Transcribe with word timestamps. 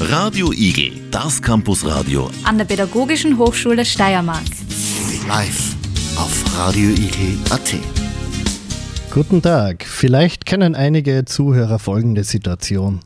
Radio 0.00 0.52
Igel, 0.52 0.92
das 1.10 1.40
Campusradio 1.42 2.30
an 2.44 2.58
der 2.58 2.64
Pädagogischen 2.64 3.38
Hochschule 3.38 3.84
Steiermark. 3.84 4.44
Live 5.26 5.74
auf 6.16 6.58
radioigel.at. 6.58 7.74
Guten 9.10 9.42
Tag. 9.42 9.84
Vielleicht 9.84 10.46
kennen 10.46 10.74
einige 10.74 11.24
Zuhörer 11.24 11.78
folgende 11.78 12.24
Situation. 12.24 13.00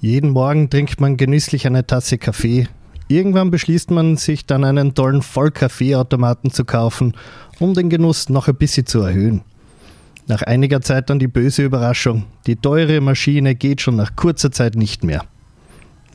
Jeden 0.00 0.30
Morgen 0.30 0.70
trinkt 0.70 1.00
man 1.00 1.16
genüsslich 1.16 1.66
eine 1.66 1.86
Tasse 1.86 2.18
Kaffee. 2.18 2.68
Irgendwann 3.08 3.50
beschließt 3.50 3.90
man, 3.90 4.16
sich 4.16 4.46
dann 4.46 4.64
einen 4.64 4.94
tollen 4.94 5.22
Vollkaffeeautomaten 5.22 6.50
zu 6.50 6.64
kaufen, 6.64 7.14
um 7.58 7.74
den 7.74 7.90
Genuss 7.90 8.28
noch 8.28 8.48
ein 8.48 8.56
bisschen 8.56 8.86
zu 8.86 9.00
erhöhen. 9.00 9.42
Nach 10.28 10.42
einiger 10.42 10.80
Zeit 10.82 11.10
dann 11.10 11.18
die 11.18 11.26
böse 11.26 11.64
Überraschung. 11.64 12.24
Die 12.46 12.56
teure 12.56 13.00
Maschine 13.00 13.54
geht 13.54 13.80
schon 13.80 13.96
nach 13.96 14.14
kurzer 14.14 14.52
Zeit 14.52 14.76
nicht 14.76 15.02
mehr. 15.02 15.24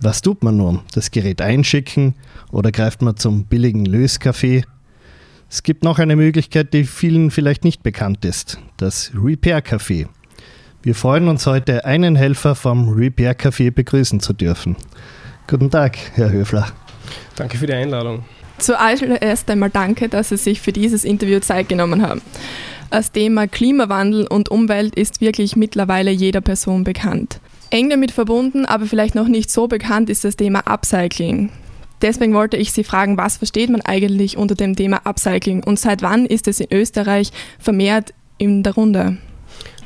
Was 0.05 0.21
tut 0.21 0.43
man 0.43 0.57
nun? 0.57 0.81
Das 0.93 1.11
Gerät 1.11 1.39
einschicken 1.39 2.16
oder 2.52 2.73
greift 2.73 3.02
man 3.02 3.16
zum 3.16 3.45
billigen 3.45 3.85
Löskaffee? 3.85 4.66
Es 5.49 5.63
gibt 5.63 5.85
noch 5.85 5.98
eine 5.98 6.17
Möglichkeit, 6.17 6.73
die 6.73 6.84
vielen 6.84 7.31
vielleicht 7.31 7.63
nicht 7.63 7.84
bekannt 7.84 8.26
ist, 8.26 8.59
das 8.76 9.13
Repair 9.16 9.63
Café. 9.63 10.07
Wir 10.81 10.93
freuen 10.93 11.29
uns 11.29 11.48
heute, 11.48 11.85
einen 11.85 12.17
Helfer 12.17 12.53
vom 12.53 12.89
Repair 12.89 13.34
Café 13.34 13.71
begrüßen 13.71 14.20
zu 14.20 14.34
dürfen. 14.34 14.76
Guten 15.48 15.71
Tag, 15.71 15.98
Herr 16.15 16.34
Höfler. 16.34 16.67
Danke 17.38 17.57
für 17.57 17.67
die 17.67 17.73
Einladung. 17.73 18.26
Zuallererst 18.57 19.49
einmal 19.49 19.70
danke, 19.70 20.09
dass 20.09 20.29
Sie 20.29 20.38
sich 20.38 20.59
für 20.59 20.73
dieses 20.73 21.05
Interview 21.05 21.40
Zeit 21.40 21.70
genommen 21.70 22.05
haben. 22.05 22.21
Das 22.90 23.13
Thema 23.13 23.48
Klimawandel 23.48 24.27
und 24.27 24.49
Umwelt 24.49 24.95
ist 24.95 25.21
wirklich 25.21 25.55
mittlerweile 25.55 26.12
jeder 26.12 26.41
Person 26.41 26.84
bekannt. 26.84 27.40
Eng 27.73 27.90
damit 27.90 28.12
verbunden, 28.12 28.66
aber 28.66 28.86
vielleicht 28.86 29.16
noch 29.16 29.27
nicht 29.27 29.50
so 29.50 29.68
bekannt 29.68 30.08
ist 30.12 30.23
das 30.23 30.36
Thema 30.36 30.59
Upcycling. 30.68 31.50
Deswegen 32.04 32.36
wollte 32.36 32.55
ich 32.55 32.72
Sie 32.72 32.84
fragen, 32.84 33.18
was 33.18 33.38
versteht 33.38 33.71
man 33.71 33.82
eigentlich 33.82 34.38
unter 34.38 34.54
dem 34.54 34.76
Thema 34.76 35.02
Upcycling 35.05 35.63
und 35.63 35.80
seit 35.80 36.04
wann 36.04 36.27
ist 36.27 36.48
es 36.48 36.60
in 36.60 36.68
Österreich 36.71 37.32
vermehrt 37.57 38.13
in 38.38 38.62
der 38.62 38.76
Runde? 38.76 39.18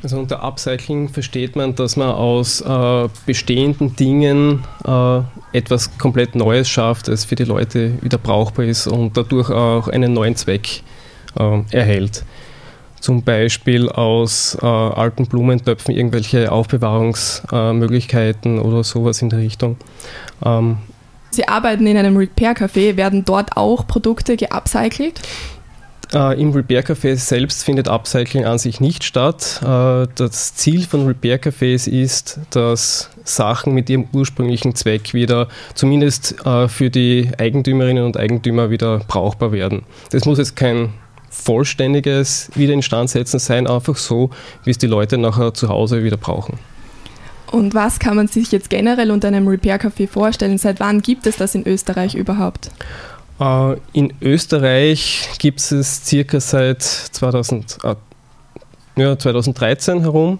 Also 0.02 0.18
unter 0.18 0.42
Upcycling 0.42 1.08
versteht 1.08 1.56
man, 1.56 1.76
dass 1.76 1.96
man 1.96 2.10
aus 2.10 2.60
äh, 2.60 3.08
bestehenden 3.24 3.96
Dingen 3.96 4.64
äh, 4.84 5.20
etwas 5.56 5.96
komplett 5.96 6.34
Neues 6.34 6.68
schafft, 6.68 7.08
das 7.08 7.24
für 7.24 7.36
die 7.36 7.44
Leute 7.44 7.94
wieder 8.02 8.18
brauchbar 8.18 8.66
ist 8.66 8.86
und 8.86 9.16
dadurch 9.16 9.48
auch 9.48 9.88
einen 9.88 10.12
neuen 10.12 10.36
Zweck 10.36 10.82
äh, 11.38 11.60
erhält 11.70 12.22
zum 13.00 13.22
Beispiel 13.22 13.88
aus 13.88 14.58
äh, 14.60 14.66
alten 14.66 15.26
Blumentöpfen 15.26 15.94
irgendwelche 15.94 16.52
Aufbewahrungsmöglichkeiten 16.52 18.58
äh, 18.58 18.60
oder 18.60 18.84
sowas 18.84 19.22
in 19.22 19.30
der 19.30 19.38
Richtung. 19.40 19.78
Ähm, 20.44 20.76
Sie 21.30 21.46
arbeiten 21.46 21.86
in 21.86 21.96
einem 21.96 22.16
Repair-Café, 22.16 22.96
werden 22.96 23.24
dort 23.24 23.56
auch 23.56 23.86
Produkte 23.86 24.36
geupcycelt? 24.36 25.20
Äh, 26.12 26.40
Im 26.40 26.52
Repair-Café 26.52 27.16
selbst 27.16 27.64
findet 27.64 27.88
Upcycling 27.88 28.46
an 28.46 28.58
sich 28.58 28.80
nicht 28.80 29.04
statt. 29.04 29.60
Äh, 29.62 30.06
das 30.14 30.54
Ziel 30.54 30.86
von 30.86 31.06
Repair-Cafés 31.06 31.88
ist, 31.88 32.40
dass 32.50 33.10
Sachen 33.24 33.74
mit 33.74 33.90
ihrem 33.90 34.08
ursprünglichen 34.12 34.74
Zweck 34.74 35.12
wieder 35.12 35.48
zumindest 35.74 36.46
äh, 36.46 36.68
für 36.68 36.88
die 36.88 37.30
Eigentümerinnen 37.36 38.04
und 38.04 38.16
Eigentümer 38.16 38.70
wieder 38.70 39.00
brauchbar 39.06 39.52
werden. 39.52 39.82
Das 40.10 40.24
muss 40.24 40.38
jetzt 40.38 40.56
kein 40.56 40.94
vollständiges 41.30 42.50
Wiederinstandsetzen 42.54 43.38
sein, 43.38 43.66
einfach 43.66 43.96
so, 43.96 44.30
wie 44.64 44.70
es 44.70 44.78
die 44.78 44.86
Leute 44.86 45.18
nachher 45.18 45.54
zu 45.54 45.68
Hause 45.68 46.04
wieder 46.04 46.16
brauchen. 46.16 46.58
Und 47.50 47.74
was 47.74 47.98
kann 47.98 48.16
man 48.16 48.28
sich 48.28 48.52
jetzt 48.52 48.68
generell 48.68 49.10
unter 49.10 49.28
einem 49.28 49.48
Repair-Café 49.48 50.06
vorstellen? 50.08 50.58
Seit 50.58 50.80
wann 50.80 51.00
gibt 51.00 51.26
es 51.26 51.36
das 51.36 51.54
in 51.54 51.66
Österreich 51.66 52.14
überhaupt? 52.14 52.70
Äh, 53.40 53.76
in 53.92 54.12
Österreich 54.20 55.28
gibt 55.38 55.60
es 55.60 55.72
es 55.72 56.04
circa 56.04 56.40
seit 56.40 56.82
2000, 56.82 57.78
äh, 57.84 57.94
ja, 58.96 59.18
2013 59.18 60.00
herum. 60.00 60.38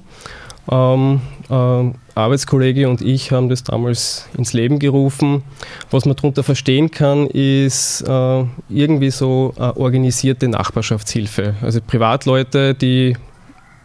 Ähm, 0.70 1.20
äh, 1.50 1.92
Arbeitskollege 2.14 2.88
und 2.88 3.00
ich 3.00 3.32
haben 3.32 3.48
das 3.48 3.64
damals 3.64 4.26
ins 4.36 4.52
Leben 4.52 4.78
gerufen. 4.78 5.42
Was 5.90 6.04
man 6.04 6.16
darunter 6.16 6.42
verstehen 6.42 6.90
kann, 6.90 7.26
ist 7.26 8.02
äh, 8.02 8.44
irgendwie 8.68 9.10
so 9.10 9.54
äh, 9.56 9.62
organisierte 9.62 10.48
Nachbarschaftshilfe. 10.48 11.54
Also 11.62 11.80
Privatleute, 11.86 12.74
die 12.74 13.16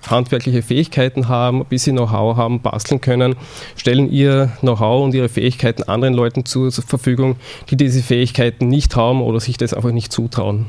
handwerkliche 0.10 0.62
Fähigkeiten 0.62 1.28
haben, 1.30 1.62
ein 1.62 1.66
bisschen 1.66 1.96
Know-how 1.96 2.36
haben, 2.36 2.62
basteln 2.62 3.02
können, 3.02 3.36
stellen 3.76 4.12
ihr 4.12 4.52
Know-how 4.60 5.04
und 5.04 5.14
ihre 5.14 5.30
Fähigkeiten 5.30 5.84
anderen 5.84 6.14
Leuten 6.14 6.46
zur 6.46 6.72
Verfügung, 6.72 7.38
die 7.70 7.78
diese 7.78 8.02
Fähigkeiten 8.02 8.68
nicht 8.68 8.96
haben 8.96 9.22
oder 9.22 9.40
sich 9.40 9.58
das 9.58 9.74
einfach 9.74 9.92
nicht 9.92 10.12
zutrauen. 10.12 10.66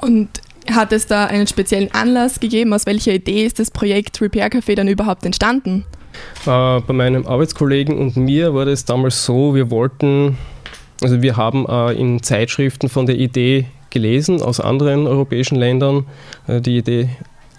Und 0.00 0.28
hat 0.70 0.92
es 0.92 1.06
da 1.06 1.24
einen 1.24 1.46
speziellen 1.46 1.92
Anlass 1.92 2.40
gegeben? 2.40 2.72
Aus 2.72 2.86
welcher 2.86 3.12
Idee 3.12 3.46
ist 3.46 3.58
das 3.58 3.70
Projekt 3.70 4.20
Repair 4.20 4.50
Café 4.50 4.74
dann 4.74 4.88
überhaupt 4.88 5.24
entstanden? 5.24 5.84
Äh, 6.46 6.80
bei 6.80 6.92
meinem 6.92 7.26
Arbeitskollegen 7.26 7.98
und 7.98 8.16
mir 8.16 8.54
war 8.54 8.64
das 8.64 8.84
damals 8.84 9.24
so, 9.24 9.54
wir 9.54 9.70
wollten, 9.70 10.38
also 11.02 11.22
wir 11.22 11.36
haben 11.36 11.66
äh, 11.68 11.92
in 11.92 12.22
Zeitschriften 12.22 12.88
von 12.88 13.06
der 13.06 13.16
Idee 13.16 13.66
gelesen 13.90 14.42
aus 14.42 14.60
anderen 14.60 15.06
europäischen 15.06 15.56
Ländern. 15.56 16.06
Äh, 16.46 16.60
die 16.60 16.78
Idee 16.78 17.08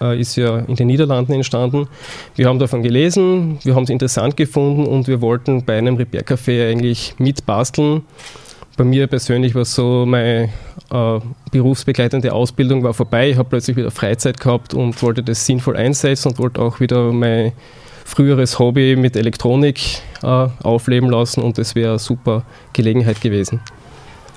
äh, 0.00 0.18
ist 0.20 0.36
ja 0.36 0.58
in 0.60 0.76
den 0.76 0.86
Niederlanden 0.86 1.32
entstanden. 1.32 1.88
Wir 2.36 2.48
haben 2.48 2.58
davon 2.58 2.82
gelesen, 2.82 3.58
wir 3.62 3.74
haben 3.74 3.84
es 3.84 3.90
interessant 3.90 4.36
gefunden 4.36 4.86
und 4.86 5.08
wir 5.08 5.20
wollten 5.20 5.64
bei 5.64 5.78
einem 5.78 5.96
Repair 5.96 6.24
Café 6.24 6.70
eigentlich 6.70 7.14
mitbasteln 7.18 8.02
bei 8.80 8.84
mir 8.84 9.08
persönlich 9.08 9.54
war 9.54 9.60
es 9.60 9.74
so, 9.74 10.06
meine 10.06 10.48
äh, 10.90 11.20
berufsbegleitende 11.50 12.32
Ausbildung 12.32 12.82
war 12.82 12.94
vorbei. 12.94 13.28
Ich 13.28 13.36
habe 13.36 13.46
plötzlich 13.46 13.76
wieder 13.76 13.90
Freizeit 13.90 14.40
gehabt 14.40 14.72
und 14.72 15.02
wollte 15.02 15.22
das 15.22 15.44
sinnvoll 15.44 15.76
einsetzen 15.76 16.28
und 16.28 16.38
wollte 16.38 16.62
auch 16.62 16.80
wieder 16.80 17.12
mein 17.12 17.52
früheres 18.10 18.58
Hobby 18.58 18.96
mit 18.96 19.16
Elektronik 19.16 20.02
äh, 20.22 20.26
aufleben 20.62 21.08
lassen 21.10 21.42
und 21.42 21.58
das 21.58 21.74
wäre 21.74 21.90
eine 21.90 21.98
super 21.98 22.44
Gelegenheit 22.72 23.20
gewesen. 23.20 23.60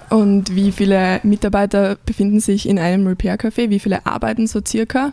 Und 0.09 0.55
wie 0.55 0.71
viele 0.71 1.19
Mitarbeiter 1.23 1.97
befinden 2.05 2.39
sich 2.39 2.69
in 2.69 2.77
einem 2.77 3.07
Repair-Café? 3.07 3.71
Wie 3.71 3.79
viele 3.79 4.05
arbeiten 4.05 4.45
so 4.45 4.61
circa? 4.65 5.11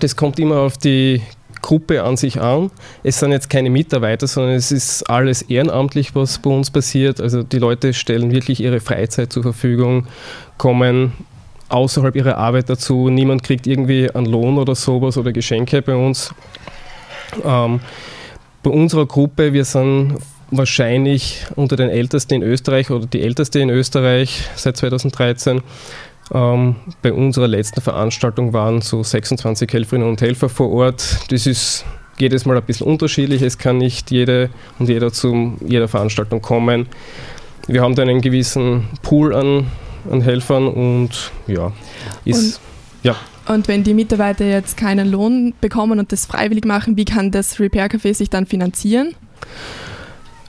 Das 0.00 0.16
kommt 0.16 0.38
immer 0.38 0.60
auf 0.60 0.78
die 0.78 1.20
Gruppe 1.60 2.02
an 2.02 2.16
sich 2.16 2.40
an. 2.40 2.70
Es 3.02 3.18
sind 3.18 3.32
jetzt 3.32 3.50
keine 3.50 3.68
Mitarbeiter, 3.68 4.26
sondern 4.26 4.54
es 4.54 4.72
ist 4.72 5.02
alles 5.10 5.42
ehrenamtlich, 5.42 6.14
was 6.14 6.38
bei 6.38 6.48
uns 6.48 6.70
passiert. 6.70 7.20
Also 7.20 7.42
die 7.42 7.58
Leute 7.58 7.92
stellen 7.92 8.32
wirklich 8.32 8.60
ihre 8.60 8.80
Freizeit 8.80 9.32
zur 9.32 9.42
Verfügung, 9.42 10.06
kommen 10.56 11.12
außerhalb 11.68 12.16
ihrer 12.16 12.38
Arbeit 12.38 12.70
dazu. 12.70 13.10
Niemand 13.10 13.42
kriegt 13.42 13.66
irgendwie 13.66 14.10
einen 14.10 14.26
Lohn 14.26 14.56
oder 14.56 14.74
sowas 14.74 15.18
oder 15.18 15.32
Geschenke 15.32 15.82
bei 15.82 15.94
uns. 15.94 16.34
Ähm, 17.44 17.80
bei 18.62 18.70
unserer 18.70 19.06
Gruppe, 19.06 19.52
wir 19.52 19.64
sind 19.64 20.18
wahrscheinlich 20.50 21.46
unter 21.56 21.76
den 21.76 21.88
Ältesten 21.88 22.34
in 22.34 22.42
Österreich 22.42 22.90
oder 22.90 23.06
die 23.06 23.22
Älteste 23.22 23.58
in 23.60 23.70
Österreich 23.70 24.48
seit 24.54 24.76
2013. 24.76 25.62
Ähm, 26.32 26.76
bei 27.00 27.12
unserer 27.12 27.48
letzten 27.48 27.80
Veranstaltung 27.80 28.52
waren 28.52 28.80
so 28.80 29.02
26 29.02 29.72
Helferinnen 29.72 30.08
und 30.08 30.20
Helfer 30.20 30.48
vor 30.48 30.70
Ort. 30.70 31.20
Das 31.30 31.46
ist 31.46 31.84
jedes 32.18 32.46
Mal 32.46 32.56
ein 32.56 32.62
bisschen 32.62 32.86
unterschiedlich. 32.86 33.42
Es 33.42 33.58
kann 33.58 33.78
nicht 33.78 34.10
jede 34.10 34.50
und 34.78 34.88
jeder 34.88 35.12
zu 35.12 35.56
jeder 35.66 35.88
Veranstaltung 35.88 36.40
kommen. 36.40 36.86
Wir 37.66 37.82
haben 37.82 37.94
da 37.94 38.02
einen 38.02 38.20
gewissen 38.20 38.88
Pool 39.02 39.34
an, 39.34 39.66
an 40.10 40.20
Helfern 40.20 40.68
und 40.68 41.32
ja, 41.46 41.72
ist. 42.24 42.56
Und, 42.56 42.60
ja. 43.04 43.16
Und 43.48 43.68
wenn 43.68 43.82
die 43.82 43.94
Mitarbeiter 43.94 44.44
jetzt 44.44 44.76
keinen 44.76 45.10
Lohn 45.10 45.54
bekommen 45.60 45.98
und 45.98 46.12
das 46.12 46.26
freiwillig 46.26 46.64
machen, 46.64 46.96
wie 46.96 47.04
kann 47.04 47.30
das 47.30 47.58
Repair 47.58 47.88
Café 47.88 48.14
sich 48.14 48.30
dann 48.30 48.46
finanzieren? 48.46 49.14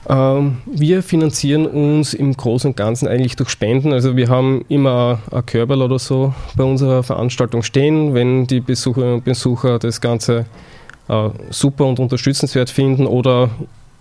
Ähm, 0.08 0.58
wir 0.66 1.02
finanzieren 1.02 1.66
uns 1.66 2.14
im 2.14 2.36
Großen 2.36 2.70
und 2.70 2.76
Ganzen 2.76 3.08
eigentlich 3.08 3.36
durch 3.36 3.48
Spenden. 3.48 3.92
Also 3.92 4.16
wir 4.16 4.28
haben 4.28 4.64
immer 4.68 5.20
ein 5.30 5.46
Körperl 5.46 5.82
oder 5.82 5.98
so 5.98 6.34
bei 6.56 6.64
unserer 6.64 7.02
Veranstaltung 7.02 7.62
stehen, 7.62 8.14
wenn 8.14 8.46
die 8.46 8.60
Besucherinnen 8.60 9.14
und 9.14 9.24
Besucher 9.24 9.78
das 9.78 10.00
Ganze 10.00 10.44
äh, 11.08 11.30
super 11.50 11.86
und 11.86 11.98
unterstützenswert 11.98 12.70
finden 12.70 13.06
oder 13.06 13.50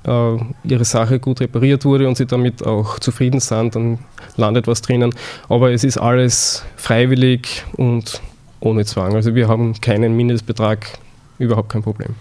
äh, 0.06 0.38
ihre 0.66 0.86
Sache 0.86 1.20
gut 1.20 1.40
repariert 1.40 1.86
wurde 1.86 2.08
und 2.08 2.18
sie 2.18 2.26
damit 2.26 2.66
auch 2.66 3.00
zufrieden 3.00 3.40
sind, 3.40 3.76
dann 3.76 4.00
landet 4.36 4.68
was 4.68 4.82
drinnen. 4.82 5.16
Aber 5.48 5.72
es 5.72 5.84
ist 5.84 5.98
alles 5.98 6.66
freiwillig 6.76 7.64
und 7.78 8.22
ohne 8.64 8.86
Zwang. 8.86 9.14
Also 9.16 9.36
wir 9.36 9.48
haben 9.48 9.74
keinen 9.82 10.16
Mindestbetrag, 10.16 10.98
überhaupt 11.38 11.70
kein 11.70 11.84
Problem. 11.84 12.16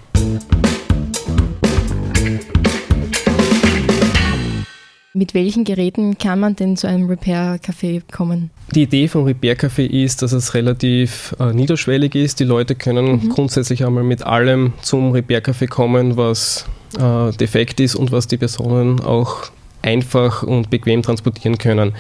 Mit 5.14 5.34
welchen 5.34 5.64
Geräten 5.64 6.16
kann 6.16 6.40
man 6.40 6.56
denn 6.56 6.74
zu 6.76 6.86
einem 6.86 7.06
Repair-Café 7.06 8.00
kommen? 8.10 8.50
Die 8.74 8.84
Idee 8.84 9.08
vom 9.08 9.24
Repair-Café 9.24 9.84
ist, 9.84 10.22
dass 10.22 10.32
es 10.32 10.54
relativ 10.54 11.36
äh, 11.38 11.52
niederschwellig 11.52 12.14
ist. 12.14 12.40
Die 12.40 12.44
Leute 12.44 12.74
können 12.74 13.24
mhm. 13.24 13.28
grundsätzlich 13.28 13.84
einmal 13.84 14.04
mit 14.04 14.22
allem 14.22 14.72
zum 14.80 15.12
Repair-Café 15.12 15.68
kommen, 15.68 16.16
was 16.16 16.64
äh, 16.98 17.30
defekt 17.32 17.78
ist 17.80 17.94
und 17.94 18.10
was 18.10 18.26
die 18.26 18.38
Personen 18.38 19.00
auch 19.00 19.50
einfach 19.82 20.44
und 20.44 20.70
bequem 20.70 21.02
transportieren 21.02 21.58
können. 21.58 21.92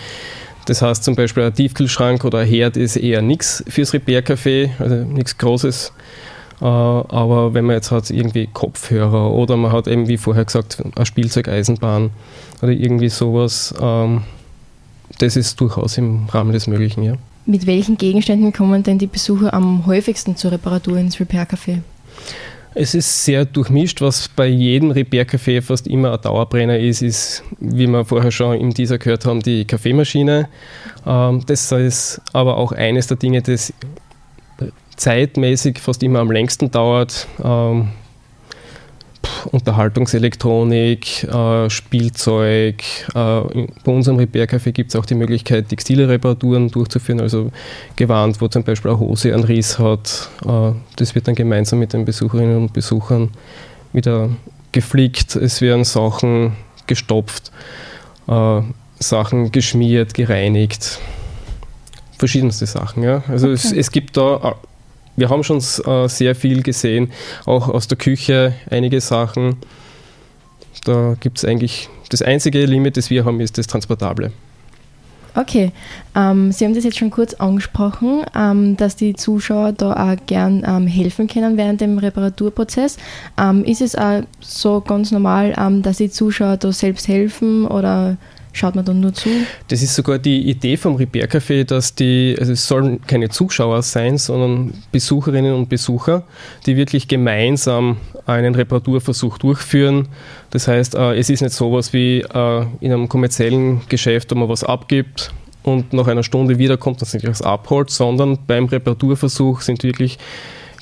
Das 0.66 0.82
heißt 0.82 1.02
zum 1.02 1.16
Beispiel 1.16 1.42
ein 1.42 1.54
Tiefkühlschrank 1.54 2.24
oder 2.24 2.38
ein 2.38 2.48
Herd 2.48 2.76
ist 2.76 2.96
eher 2.96 3.22
nichts 3.22 3.64
fürs 3.68 3.92
Repair-Café, 3.92 4.70
also 4.78 4.94
nichts 4.96 5.36
Großes. 5.38 5.92
Äh, 6.60 6.64
aber 6.64 7.54
wenn 7.54 7.64
man 7.64 7.74
jetzt 7.74 7.90
hat 7.90 8.08
irgendwie 8.10 8.48
Kopfhörer 8.52 9.32
oder 9.32 9.56
man 9.56 9.72
hat 9.72 9.88
eben 9.88 10.06
wie 10.06 10.16
vorher 10.16 10.44
gesagt 10.44 10.82
eine 10.94 11.06
Spielzeugeisenbahn 11.06 12.10
oder 12.62 12.72
irgendwie 12.72 13.08
sowas, 13.08 13.74
ähm, 13.80 14.22
das 15.18 15.36
ist 15.36 15.60
durchaus 15.60 15.98
im 15.98 16.26
Rahmen 16.30 16.52
des 16.52 16.68
Möglichen, 16.68 17.02
ja. 17.02 17.14
Mit 17.44 17.66
welchen 17.66 17.98
Gegenständen 17.98 18.52
kommen 18.52 18.84
denn 18.84 18.98
die 18.98 19.08
Besucher 19.08 19.52
am 19.52 19.84
häufigsten 19.86 20.36
zur 20.36 20.52
Reparatur 20.52 20.96
ins 20.98 21.18
Repair-Café? 21.18 21.80
Es 22.74 22.94
ist 22.94 23.24
sehr 23.24 23.44
durchmischt, 23.44 24.00
was 24.00 24.28
bei 24.28 24.46
jedem 24.46 24.90
Repair-Café 24.90 25.60
fast 25.60 25.86
immer 25.86 26.12
ein 26.12 26.20
Dauerbrenner 26.20 26.78
ist, 26.78 27.02
ist, 27.02 27.42
wie 27.60 27.86
wir 27.86 28.04
vorher 28.04 28.30
schon 28.30 28.58
in 28.58 28.70
dieser 28.70 28.98
gehört 28.98 29.26
haben, 29.26 29.40
die 29.40 29.66
Kaffeemaschine. 29.66 30.48
Ähm, 31.06 31.42
das 31.46 31.70
ist 31.72 32.20
aber 32.32 32.56
auch 32.56 32.72
eines 32.72 33.06
der 33.08 33.18
Dinge, 33.18 33.42
das 33.42 33.72
zeitmäßig 34.96 35.78
fast 35.78 36.02
immer 36.02 36.20
am 36.20 36.30
längsten 36.30 36.70
dauert. 36.70 37.26
Unterhaltungselektronik, 39.46 41.24
äh, 41.24 41.70
Spielzeug. 41.70 42.82
Äh, 43.08 43.14
bei 43.14 43.92
unserem 43.92 44.18
Repair-Café 44.18 44.72
gibt 44.72 44.90
es 44.90 44.96
auch 44.96 45.06
die 45.06 45.14
Möglichkeit, 45.14 45.68
textile 45.68 46.08
Reparaturen 46.08 46.70
durchzuführen, 46.70 47.20
also 47.20 47.50
Gewand, 47.96 48.40
wo 48.40 48.48
zum 48.48 48.64
Beispiel 48.64 48.90
eine 48.90 49.00
Hose 49.00 49.34
einen 49.34 49.44
Riss 49.44 49.78
hat. 49.78 50.30
Äh, 50.46 50.72
das 50.96 51.14
wird 51.14 51.28
dann 51.28 51.34
gemeinsam 51.34 51.78
mit 51.78 51.92
den 51.92 52.04
Besucherinnen 52.04 52.56
und 52.56 52.72
Besuchern 52.72 53.30
wieder 53.92 54.30
geflickt. 54.72 55.36
Es 55.36 55.60
werden 55.60 55.84
Sachen 55.84 56.52
gestopft, 56.86 57.52
äh, 58.28 58.60
Sachen 58.98 59.52
geschmiert, 59.52 60.14
gereinigt. 60.14 60.98
Verschiedenste 62.18 62.66
Sachen. 62.66 63.02
Ja. 63.02 63.22
Also 63.28 63.48
okay. 63.48 63.54
es, 63.54 63.72
es 63.72 63.90
gibt 63.90 64.16
da 64.16 64.54
wir 65.16 65.28
haben 65.28 65.44
schon 65.44 65.58
äh, 65.58 66.08
sehr 66.08 66.34
viel 66.34 66.62
gesehen, 66.62 67.10
auch 67.44 67.68
aus 67.68 67.88
der 67.88 67.98
Küche 67.98 68.54
einige 68.70 69.00
Sachen. 69.00 69.56
Da 70.84 71.16
gibt 71.20 71.38
es 71.38 71.44
eigentlich, 71.44 71.88
das 72.10 72.22
einzige 72.22 72.64
Limit, 72.64 72.96
das 72.96 73.10
wir 73.10 73.24
haben, 73.24 73.40
ist 73.40 73.58
das 73.58 73.66
Transportable. 73.66 74.32
Okay, 75.34 75.72
ähm, 76.14 76.52
Sie 76.52 76.64
haben 76.64 76.74
das 76.74 76.84
jetzt 76.84 76.98
schon 76.98 77.10
kurz 77.10 77.32
angesprochen, 77.34 78.22
ähm, 78.36 78.76
dass 78.76 78.96
die 78.96 79.14
Zuschauer 79.14 79.72
da 79.72 80.12
auch 80.12 80.26
gern 80.26 80.62
ähm, 80.66 80.86
helfen 80.86 81.26
können 81.26 81.56
während 81.56 81.80
dem 81.80 81.96
Reparaturprozess. 81.96 82.98
Ähm, 83.40 83.64
ist 83.64 83.80
es 83.80 83.96
auch 83.96 84.22
so 84.40 84.82
ganz 84.82 85.10
normal, 85.10 85.54
ähm, 85.56 85.80
dass 85.80 85.96
die 85.96 86.10
Zuschauer 86.10 86.58
da 86.58 86.70
selbst 86.70 87.08
helfen 87.08 87.66
oder 87.66 88.18
schaut 88.52 88.74
man 88.74 88.84
dann 88.84 89.00
nur 89.00 89.12
zu? 89.12 89.28
Das 89.68 89.82
ist 89.82 89.94
sogar 89.94 90.18
die 90.18 90.48
Idee 90.48 90.76
vom 90.76 90.96
Repair 90.96 91.28
Café, 91.28 91.64
dass 91.64 91.94
die, 91.94 92.36
also 92.38 92.52
es 92.52 92.66
sollen 92.66 93.00
keine 93.06 93.28
Zuschauer 93.28 93.82
sein, 93.82 94.18
sondern 94.18 94.74
Besucherinnen 94.92 95.54
und 95.54 95.68
Besucher, 95.68 96.24
die 96.66 96.76
wirklich 96.76 97.08
gemeinsam 97.08 97.96
einen 98.26 98.54
Reparaturversuch 98.54 99.38
durchführen. 99.38 100.08
Das 100.50 100.68
heißt, 100.68 100.94
äh, 100.94 101.18
es 101.18 101.30
ist 101.30 101.40
nicht 101.40 101.54
so 101.54 101.70
etwas 101.70 101.92
wie 101.92 102.20
äh, 102.20 102.66
in 102.80 102.92
einem 102.92 103.08
kommerziellen 103.08 103.80
Geschäft, 103.88 104.30
wo 104.30 104.34
man 104.36 104.48
was 104.48 104.64
abgibt 104.64 105.32
und 105.62 105.92
nach 105.92 106.06
einer 106.06 106.22
Stunde 106.22 106.58
wiederkommt 106.58 107.00
und 107.00 107.08
sich 107.08 107.26
was 107.26 107.42
abholt, 107.42 107.90
sondern 107.90 108.38
beim 108.46 108.66
Reparaturversuch 108.66 109.60
sind 109.60 109.82
wirklich 109.82 110.18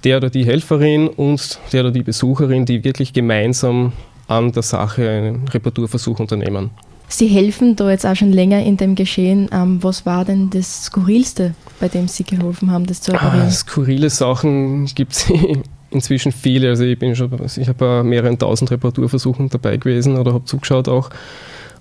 der 0.05 0.17
oder 0.17 0.31
die 0.31 0.45
Helferin 0.45 1.09
und 1.09 1.59
der 1.73 1.83
oder 1.83 1.91
die 1.91 2.03
Besucherin, 2.03 2.65
die 2.65 2.85
wirklich 2.85 3.13
gemeinsam 3.13 3.93
an 4.29 4.53
der 4.53 4.63
Sache 4.63 5.09
einen 5.09 5.49
Reparaturversuch 5.49 6.21
unternehmen. 6.21 6.71
Sie 7.11 7.27
helfen 7.27 7.75
da 7.75 7.91
jetzt 7.91 8.07
auch 8.07 8.15
schon 8.15 8.33
länger 8.33 8.63
in 8.63 8.77
dem 8.77 8.95
Geschehen. 8.95 9.51
Ähm, 9.53 9.83
was 9.83 10.07
war 10.07 10.25
denn 10.25 10.49
das 10.51 10.85
Skurrilste, 10.85 11.55
bei 11.81 11.89
dem 11.89 12.07
Sie 12.07 12.23
geholfen 12.23 12.71
haben, 12.71 12.87
das 12.87 13.01
zu 13.01 13.13
reparieren? 13.13 13.49
Ah, 13.49 13.51
skurrile 13.51 14.09
Sachen 14.09 14.87
gibt 14.87 15.13
es 15.13 15.33
inzwischen 15.91 16.31
viele. 16.31 16.69
Also 16.69 16.85
ich 16.85 16.97
bin 16.99 17.17
schon, 17.17 17.31
ich 17.45 17.69
habe 17.69 17.75
bei 17.75 18.03
mehreren 18.05 18.39
tausend 18.39 18.71
Reparaturversuchen 18.71 19.49
dabei 19.49 19.77
gewesen 19.77 20.17
oder 20.17 20.33
habe 20.33 20.45
zugeschaut 20.45 20.89
auch. 20.89 21.11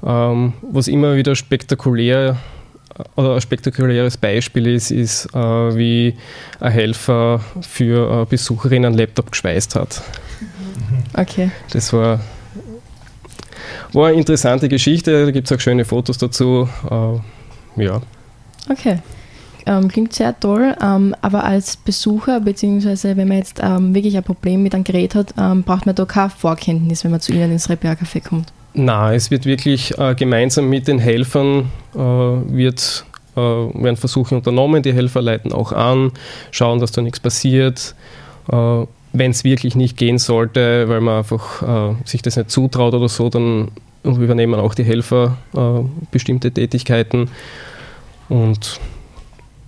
Ähm, 0.04 0.54
was 0.64 0.88
immer 0.88 1.16
wieder 1.16 1.36
spektakulär 1.36 2.38
oder 3.16 3.36
ein 3.36 3.42
spektakuläres 3.42 4.18
Beispiel 4.18 4.66
ist, 4.66 4.90
ist, 4.90 5.28
äh, 5.36 5.38
wie 5.38 6.16
ein 6.60 6.72
Helfer 6.72 7.40
für 7.62 8.12
eine 8.12 8.26
Besucherin 8.26 8.84
einen 8.84 8.98
Laptop 8.98 9.32
geschweißt 9.32 9.76
hat. 9.76 10.02
Okay. 11.14 11.52
Das 11.72 11.94
war 11.94 12.20
war 13.94 14.08
eine 14.08 14.18
interessante 14.18 14.70
Geschichte, 14.70 15.26
da 15.26 15.32
gibt 15.32 15.50
es 15.50 15.58
auch 15.58 15.62
schöne 15.62 15.86
Fotos 15.86 16.18
dazu. 16.18 16.68
Äh, 16.90 17.84
ja. 17.84 18.02
Okay. 18.70 19.00
Ähm, 19.66 19.88
klingt 19.88 20.14
sehr 20.14 20.40
toll, 20.40 20.76
ähm, 20.82 21.16
aber 21.22 21.44
als 21.44 21.78
Besucher, 21.78 22.40
beziehungsweise 22.40 23.18
wenn 23.18 23.28
man 23.28 23.38
jetzt 23.38 23.60
ähm, 23.62 23.94
wirklich 23.94 24.18
ein 24.18 24.24
Problem 24.24 24.64
mit 24.64 24.74
einem 24.74 24.84
Gerät 24.84 25.16
hat, 25.16 25.34
ähm, 25.38 25.64
braucht 25.64 25.86
man 25.86 25.96
da 25.96 26.06
keine 26.06 26.30
Vorkenntnis, 26.30 27.04
wenn 27.04 27.12
man 27.12 27.20
zu 27.20 27.34
Ihnen 27.34 27.52
ins 27.52 27.70
Repair-Café 27.70 28.28
kommt? 28.28 28.52
Nein, 28.74 29.16
es 29.16 29.30
wird 29.30 29.46
wirklich 29.46 29.98
äh, 29.98 30.16
gemeinsam 30.16 30.70
mit 30.70 30.88
den 30.88 30.98
Helfern 30.98 31.72
äh, 31.94 31.98
wird, 32.00 33.06
äh, 33.36 33.40
werden 33.40 33.98
Versuche 33.98 34.36
unternommen, 34.36 34.82
die 34.82 34.94
Helfer 34.94 35.22
leiten 35.22 35.52
auch 35.52 35.72
an, 35.72 36.14
schauen, 36.52 36.80
dass 36.80 36.92
da 36.92 37.02
nichts 37.02 37.20
passiert. 37.20 37.96
Wenn 39.12 39.32
es 39.32 39.44
wirklich 39.44 39.76
nicht 39.76 39.98
gehen 39.98 40.20
sollte, 40.20 40.88
weil 40.88 41.02
man 41.02 41.20
einfach 41.20 41.94
äh, 41.94 41.96
sich 42.06 42.22
das 42.22 42.36
nicht 42.36 42.52
zutraut 42.52 42.94
oder 42.94 43.10
so, 43.10 43.30
dann 43.30 43.72
übernehmen 44.04 44.60
auch 44.60 44.74
die 44.76 44.84
Helfer 44.84 45.38
äh, 45.56 45.82
bestimmte 46.12 46.52
Tätigkeiten. 46.52 47.30
Und 48.30 48.80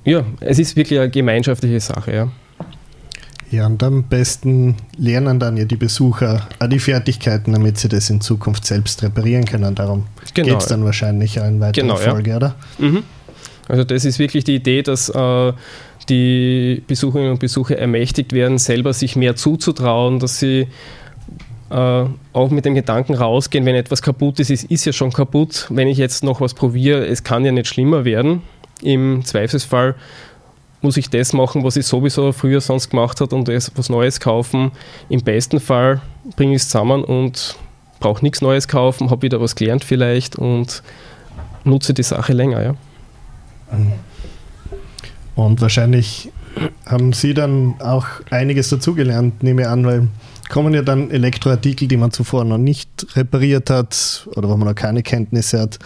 ja, 0.06 0.24
es 0.40 0.60
ist 0.60 0.76
wirklich 0.76 1.00
eine 1.00 1.10
gemeinschaftliche 1.10 1.80
Sache. 1.80 2.14
Ja. 2.14 2.28
Ja, 3.52 3.66
und 3.66 3.84
am 3.84 4.04
besten 4.04 4.78
lernen 4.98 5.38
dann 5.38 5.58
ja 5.58 5.66
die 5.66 5.76
Besucher 5.76 6.48
auch 6.60 6.68
die 6.68 6.80
Fertigkeiten, 6.80 7.52
damit 7.52 7.78
sie 7.80 7.90
das 7.90 8.10
in 8.10 8.22
Zukunft 8.22 8.66
selbst 8.66 9.04
reparieren 9.04 9.44
können. 9.44 9.76
Darum 9.76 10.06
genau, 10.34 10.48
geht 10.48 10.62
es 10.62 10.68
dann 10.68 10.80
ja. 10.80 10.86
wahrscheinlich 10.86 11.36
in 11.36 11.60
weiteren 11.60 11.88
genau, 11.88 11.98
Folge, 11.98 12.30
ja. 12.30 12.38
oder? 12.38 12.56
Mhm. 12.80 13.04
Also 13.68 13.84
das 13.84 14.06
ist 14.06 14.20
wirklich 14.20 14.46
die 14.46 14.56
Idee, 14.56 14.84
dass 14.84 15.10
äh, 15.10 15.54
die 16.10 16.84
Besucherinnen 16.88 17.32
und 17.32 17.40
Besucher 17.40 17.78
ermächtigt 17.78 18.34
werden, 18.34 18.58
selber 18.58 18.94
sich 18.94 19.16
mehr 19.16 19.36
zuzutrauen, 19.36 20.20
dass 20.20 20.40
sie 20.40 20.68
äh, 21.70 22.06
auch 22.34 22.50
mit 22.50 22.66
dem 22.66 22.76
Gedanken 22.76 23.14
rausgehen, 23.14 23.66
wenn 23.66 23.76
etwas 23.76 24.02
kaputt 24.02 24.40
ist, 24.40 24.52
es 24.52 24.64
ist 24.64 24.86
ja 24.86 24.94
schon 24.94 25.14
kaputt. 25.14 25.68
Wenn 25.70 25.88
ich 25.88 25.98
jetzt 25.98 26.24
noch 26.24 26.42
was 26.42 26.54
probiere, 26.54 27.06
es 27.08 27.24
kann 27.24 27.46
ja 27.46 27.52
nicht 27.52 27.68
schlimmer 27.68 28.04
werden. 28.04 28.42
Im 28.82 29.24
Zweifelsfall 29.24 29.96
muss 30.82 30.98
ich 30.98 31.10
das 31.10 31.34
machen, 31.34 31.64
was 31.64 31.76
ich 31.76 31.86
sowieso 31.86 32.32
früher 32.32 32.60
sonst 32.60 32.90
gemacht 32.90 33.22
habe 33.22 33.36
und 33.36 33.48
was 33.48 33.90
Neues 33.90 34.20
kaufen. 34.20 34.72
Im 35.10 35.22
besten 35.22 35.60
Fall 35.60 36.02
bringe 36.36 36.56
ich 36.56 36.64
es 36.64 36.70
zusammen 36.70 37.04
und 37.04 37.56
brauche 38.00 38.24
nichts 38.26 38.42
Neues 38.42 38.68
kaufen, 38.68 39.12
habe 39.12 39.22
wieder 39.22 39.40
was 39.40 39.56
gelernt 39.56 39.84
vielleicht 39.84 40.36
und 40.36 40.82
nutze 41.64 41.94
die 41.94 42.04
Sache 42.04 42.34
länger. 42.34 42.64
Ja. 42.64 42.72
Mhm. 43.72 43.94
Und 45.46 45.62
wahrscheinlich 45.62 46.32
haben 46.86 47.14
Sie 47.14 47.34
dann 47.34 47.76
auch 47.80 48.06
einiges 48.30 48.70
dazugelernt, 48.70 49.44
nehme 49.44 49.64
ich 49.64 49.68
an, 49.68 49.86
weil 49.86 50.08
kommen 50.52 50.74
ja 50.74 50.82
dann 50.82 51.10
Elektroartikel, 51.10 51.88
die 51.88 51.96
man 51.96 52.12
zuvor 52.12 52.44
noch 52.44 52.58
nicht 52.58 52.90
repariert 53.16 53.70
hat 53.70 54.28
oder 54.36 54.50
wo 54.50 54.58
man 54.58 54.68
noch 54.68 54.76
keine 54.76 55.02
Kenntnisse 55.02 55.62
hat. 55.62 55.80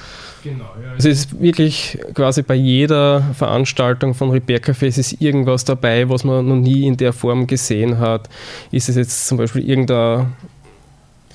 Genau, 0.43 0.65
ja. 0.81 0.95
Es 0.97 1.05
ist 1.05 1.39
wirklich 1.39 1.99
quasi 2.15 2.41
bei 2.41 2.55
jeder 2.55 3.21
Veranstaltung 3.35 4.15
von 4.15 4.31
Repair 4.31 4.59
Cafés 4.59 4.97
ist 4.97 5.21
irgendwas 5.21 5.65
dabei, 5.65 6.09
was 6.09 6.23
man 6.23 6.47
noch 6.47 6.55
nie 6.55 6.87
in 6.87 6.97
der 6.97 7.13
Form 7.13 7.45
gesehen 7.45 7.99
hat. 7.99 8.27
Ist 8.71 8.89
es 8.89 8.95
jetzt 8.95 9.27
zum 9.27 9.37
Beispiel 9.37 9.69
irgendein 9.69 10.33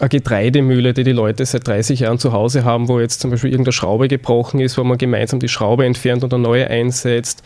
eine 0.01 0.09
Getreidemühle, 0.09 0.95
die 0.95 1.05
die 1.05 1.13
Leute 1.13 1.45
seit 1.45 1.67
30 1.67 2.01
Jahren 2.01 2.19
zu 2.19 2.33
Hause 2.33 2.65
haben, 2.65 2.89
wo 2.89 2.99
jetzt 3.01 3.21
zum 3.21 3.31
Beispiel 3.31 3.51
irgendeine 3.51 3.73
Schraube 3.73 4.09
gebrochen 4.09 4.61
ist, 4.61 4.79
wo 4.79 4.85
man 4.85 4.99
gemeinsam 4.99 5.41
die 5.41 5.49
Schraube 5.49 5.85
entfernt 5.85 6.25
und 6.25 6.33
eine 6.33 6.43
neue 6.43 6.69
einsetzt. 6.69 7.43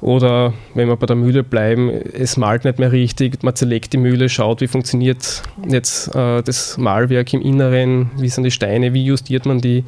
Oder 0.00 0.54
wenn 0.74 0.88
wir 0.88 0.96
bei 0.96 1.06
der 1.06 1.16
Mühle 1.16 1.42
bleiben, 1.42 1.90
es 1.90 2.36
malt 2.36 2.64
nicht 2.64 2.78
mehr 2.78 2.92
richtig, 2.92 3.42
man 3.42 3.56
zerlegt 3.56 3.92
die 3.92 3.98
Mühle, 3.98 4.28
schaut, 4.28 4.60
wie 4.60 4.68
funktioniert 4.68 5.42
jetzt 5.68 6.14
äh, 6.14 6.42
das 6.42 6.78
Malwerk 6.78 7.34
im 7.34 7.42
Inneren, 7.42 8.10
wie 8.16 8.28
sind 8.28 8.44
die 8.44 8.52
Steine, 8.52 8.94
wie 8.94 9.04
justiert 9.04 9.44
man 9.44 9.60
die. 9.60 9.84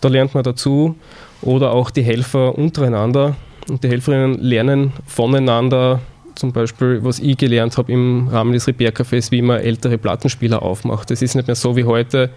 Da 0.00 0.08
lernt 0.08 0.34
man 0.34 0.44
dazu. 0.44 0.94
Oder 1.42 1.72
auch 1.72 1.90
die 1.90 2.02
Helfer 2.02 2.56
untereinander. 2.56 3.36
Und 3.68 3.84
die 3.84 3.88
Helferinnen 3.88 4.38
lernen 4.38 4.92
voneinander, 5.06 6.00
zum 6.38 6.52
Beispiel, 6.52 7.00
was 7.02 7.18
ich 7.18 7.36
gelernt 7.36 7.76
habe 7.76 7.92
im 7.92 8.28
Rahmen 8.28 8.52
des 8.52 8.68
Repair-Cafés, 8.68 9.30
wie 9.30 9.42
man 9.42 9.60
ältere 9.60 9.98
Plattenspieler 9.98 10.62
aufmacht. 10.62 11.10
Das 11.10 11.20
ist 11.20 11.34
nicht 11.34 11.48
mehr 11.48 11.56
so 11.56 11.76
wie 11.76 11.84
heute, 11.84 12.30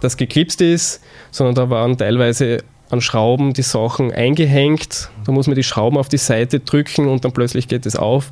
das 0.00 0.16
geklipst 0.16 0.60
ist, 0.60 1.02
sondern 1.30 1.54
da 1.56 1.68
waren 1.68 1.98
teilweise 1.98 2.62
an 2.90 3.00
Schrauben 3.00 3.52
die 3.52 3.62
Sachen 3.62 4.12
eingehängt. 4.12 5.10
Da 5.24 5.32
muss 5.32 5.46
man 5.46 5.56
die 5.56 5.62
Schrauben 5.62 5.98
auf 5.98 6.08
die 6.08 6.16
Seite 6.16 6.60
drücken 6.60 7.08
und 7.08 7.24
dann 7.24 7.32
plötzlich 7.32 7.68
geht 7.68 7.86
es 7.86 7.96
auf. 7.96 8.30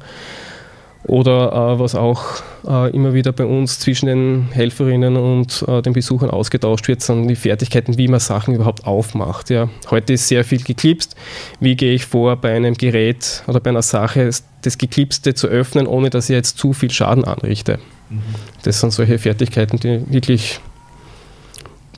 Oder 1.09 1.53
äh, 1.53 1.81
was 1.81 1.95
auch 1.95 2.23
äh, 2.69 2.91
immer 2.95 3.15
wieder 3.15 3.33
bei 3.33 3.47
uns 3.47 3.81
zwischen 3.81 4.07
den 4.07 4.49
Helferinnen 4.53 5.17
und 5.17 5.65
äh, 5.67 5.81
den 5.81 5.95
Besuchern 5.95 6.29
ausgetauscht 6.29 6.87
wird, 6.87 7.00
sind 7.00 7.27
die 7.29 7.35
Fertigkeiten, 7.35 7.97
wie 7.97 8.09
man 8.09 8.21
Sachen 8.21 8.55
überhaupt 8.55 8.87
aufmacht. 8.87 9.49
Ja. 9.49 9.71
Heute 9.91 10.12
ist 10.12 10.29
sehr 10.29 10.45
viel 10.45 10.62
geklipst. 10.62 11.17
Wie 11.61 11.77
gehe 11.77 11.95
ich 11.95 12.05
vor, 12.05 12.37
bei 12.37 12.55
einem 12.55 12.75
Gerät 12.75 13.43
oder 13.47 13.59
bei 13.59 13.71
einer 13.71 13.81
Sache 13.81 14.29
das 14.61 14.77
Geklipste 14.77 15.33
zu 15.33 15.47
öffnen, 15.47 15.87
ohne 15.87 16.11
dass 16.11 16.29
ich 16.29 16.35
jetzt 16.35 16.59
zu 16.59 16.75
viel 16.75 16.91
Schaden 16.91 17.25
anrichte? 17.25 17.79
Mhm. 18.11 18.21
Das 18.65 18.79
sind 18.81 18.93
solche 18.93 19.19
Fertigkeiten, 19.19 19.81
die 19.81 20.03
wirklich 20.12 20.61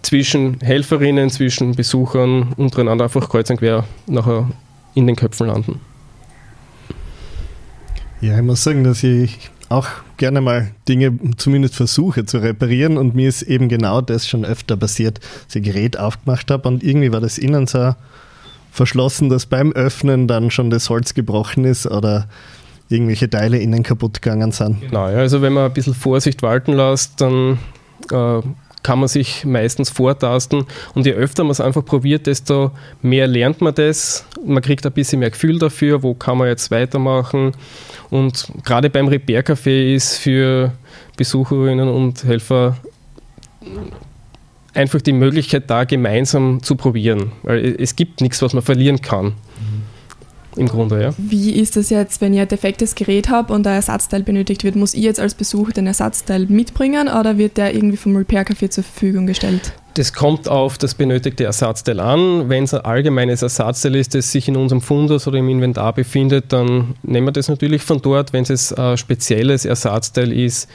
zwischen 0.03 0.61
Helferinnen, 0.61 1.31
zwischen 1.31 1.75
Besuchern 1.75 2.53
untereinander 2.57 3.07
einfach 3.07 3.29
kreuz 3.29 3.51
und 3.51 3.57
quer 3.57 3.83
nachher 4.07 4.49
in 4.95 5.09
den 5.09 5.17
Köpfen 5.17 5.49
landen. 5.49 5.81
Ja, 8.21 8.37
ich 8.37 8.43
muss 8.43 8.63
sagen, 8.63 8.85
dass 8.85 9.03
ich 9.03 9.51
auch 9.71 9.87
gerne 10.19 10.41
mal 10.41 10.73
Dinge 10.89 11.19
zumindest 11.37 11.75
versuche 11.77 12.27
zu 12.27 12.39
reparieren 12.39 12.99
und 12.99 13.15
mir 13.15 13.29
ist 13.29 13.43
eben 13.43 13.69
genau 13.69 14.01
das 14.01 14.29
schon 14.29 14.45
öfter 14.45 14.77
passiert, 14.77 15.21
dass 15.47 15.57
ich 15.57 15.63
Gerät 15.63 15.99
aufgemacht 15.99 16.51
habe 16.51 16.69
und 16.69 16.83
irgendwie 16.83 17.13
war 17.13 17.21
das 17.21 17.39
innen 17.39 17.67
so 17.67 17.95
verschlossen, 18.73 19.29
dass 19.31 19.47
beim 19.47 19.73
Öffnen 19.73 20.29
dann 20.29 20.51
schon 20.51 20.71
das 20.71 20.91
Holz 20.91 21.15
gebrochen 21.15 21.65
ist 21.65 21.87
oder 21.87 22.29
irgendwelche 22.89 23.31
Teile 23.31 23.59
innen 23.59 23.83
kaputt 23.83 24.21
gegangen 24.21 24.53
sind. 24.53 24.81
Genau, 24.81 25.05
also 25.05 25.41
wenn 25.41 25.53
man 25.53 25.67
ein 25.67 25.73
bisschen 25.73 25.95
Vorsicht 25.95 26.43
walten 26.43 26.73
lässt, 26.73 27.21
dann 27.21 27.59
äh, 28.11 28.41
kann 28.83 28.99
man 28.99 29.09
sich 29.09 29.45
meistens 29.45 29.91
vortasten. 29.91 30.65
Und 30.95 31.07
je 31.07 31.13
öfter 31.13 31.45
man 31.45 31.53
es 31.53 31.61
einfach 31.61 31.85
probiert, 31.85 32.27
desto 32.27 32.71
mehr 33.03 33.27
lernt 33.27 33.61
man 33.61 33.75
das. 33.75 34.25
Man 34.45 34.63
kriegt 34.63 34.87
ein 34.87 34.93
bisschen 34.93 35.21
mehr 35.21 35.31
Gefühl 35.31 35.59
dafür, 35.59 36.03
wo 36.03 36.15
kann 36.15 36.39
man 36.39 36.49
jetzt 36.49 36.71
weitermachen. 36.71 37.53
Und 38.11 38.51
gerade 38.65 38.91
beim 38.91 39.09
Repair-Café 39.09 39.95
ist 39.95 40.19
für 40.19 40.73
Besucherinnen 41.17 41.89
und 41.89 42.25
Helfer 42.25 42.77
einfach 44.73 45.01
die 45.03 45.13
Möglichkeit 45.13 45.69
da, 45.69 45.85
gemeinsam 45.85 46.63
zu 46.63 46.77
probieren. 46.77 47.33
Weil 47.43 47.77
es 47.79 47.97
gibt 47.97 48.21
nichts, 48.21 48.41
was 48.43 48.55
man 48.55 48.63
verlieren 48.63 49.01
kann 49.01 49.35
im 50.57 50.67
Grunde, 50.67 51.01
ja. 51.01 51.11
Wie 51.17 51.53
ist 51.53 51.77
das 51.77 51.91
jetzt, 51.91 52.21
wenn 52.21 52.35
ihr 52.35 52.43
ein 52.43 52.49
defektes 52.49 52.95
Gerät 52.95 53.31
habt 53.31 53.51
und 53.51 53.67
ein 53.67 53.75
Ersatzteil 53.75 54.23
benötigt 54.23 54.65
wird? 54.65 54.75
Muss 54.75 54.95
ich 54.95 55.03
jetzt 55.03 55.21
als 55.21 55.35
Besucher 55.35 55.73
den 55.73 55.87
Ersatzteil 55.87 56.47
mitbringen 56.47 57.09
oder 57.09 57.39
wird 57.39 57.57
der 57.57 57.75
irgendwie 57.75 57.97
vom 57.97 58.17
Repair-Café 58.17 58.71
zur 58.71 58.85
Verfügung 58.85 59.27
gestellt? 59.27 59.73
Das 59.95 60.13
kommt 60.13 60.49
auf 60.49 60.79
das 60.79 60.95
benötigte 60.95 61.45
Ersatzteil 61.45 62.01
an. 62.01 62.49
Wenn 62.49 62.65
es 62.65 62.75
ein 62.75 62.85
allgemeines 62.85 63.43
Ersatzteil 63.43 63.97
ist, 63.97 64.15
das 64.15 64.33
sich 64.33 64.49
in 64.49 64.57
unserem 64.57 64.81
Fundus 64.81 65.27
oder 65.27 65.39
im 65.39 65.49
Inventar 65.49 65.93
befindet, 65.93 66.53
dann 66.53 66.95
nehmen 67.03 67.29
wir 67.29 67.33
das 67.33 67.49
natürlich 67.49 67.83
von 67.83 68.01
dort. 68.01 68.33
Wenn 68.33 68.45
es 68.45 68.73
ein 68.73 68.97
spezielles 68.97 69.65
Ersatzteil 69.65 70.33
ist, 70.33 70.69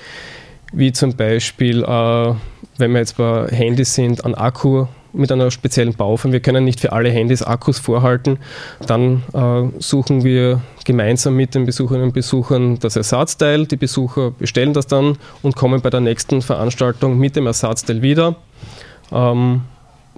wie 0.73 0.91
zum 0.91 1.15
Beispiel, 1.15 1.83
äh, 1.83 2.33
wenn 2.77 2.91
wir 2.91 2.99
jetzt 2.99 3.17
bei 3.17 3.47
Handys 3.47 3.93
sind, 3.93 4.25
ein 4.25 4.35
Akku 4.35 4.87
mit 5.15 5.31
einer 5.31 5.51
speziellen 5.51 5.93
Bauform. 5.93 6.31
Wir 6.31 6.39
können 6.39 6.63
nicht 6.63 6.79
für 6.79 6.91
alle 6.91 7.09
Handys 7.09 7.41
Akkus 7.41 7.79
vorhalten. 7.79 8.37
Dann 8.87 9.23
äh, 9.33 9.63
suchen 9.79 10.23
wir 10.23 10.61
gemeinsam 10.85 11.35
mit 11.35 11.55
den 11.55 11.65
Besucherinnen 11.65 12.07
und 12.07 12.13
Besuchern 12.13 12.79
das 12.79 12.95
Ersatzteil. 12.95 13.65
Die 13.65 13.77
Besucher 13.77 14.31
bestellen 14.31 14.73
das 14.73 14.87
dann 14.87 15.17
und 15.41 15.55
kommen 15.55 15.81
bei 15.81 15.89
der 15.89 16.01
nächsten 16.01 16.41
Veranstaltung 16.41 17.17
mit 17.17 17.35
dem 17.35 17.47
Ersatzteil 17.47 18.01
wieder. 18.01 18.35
Ähm, 19.11 19.61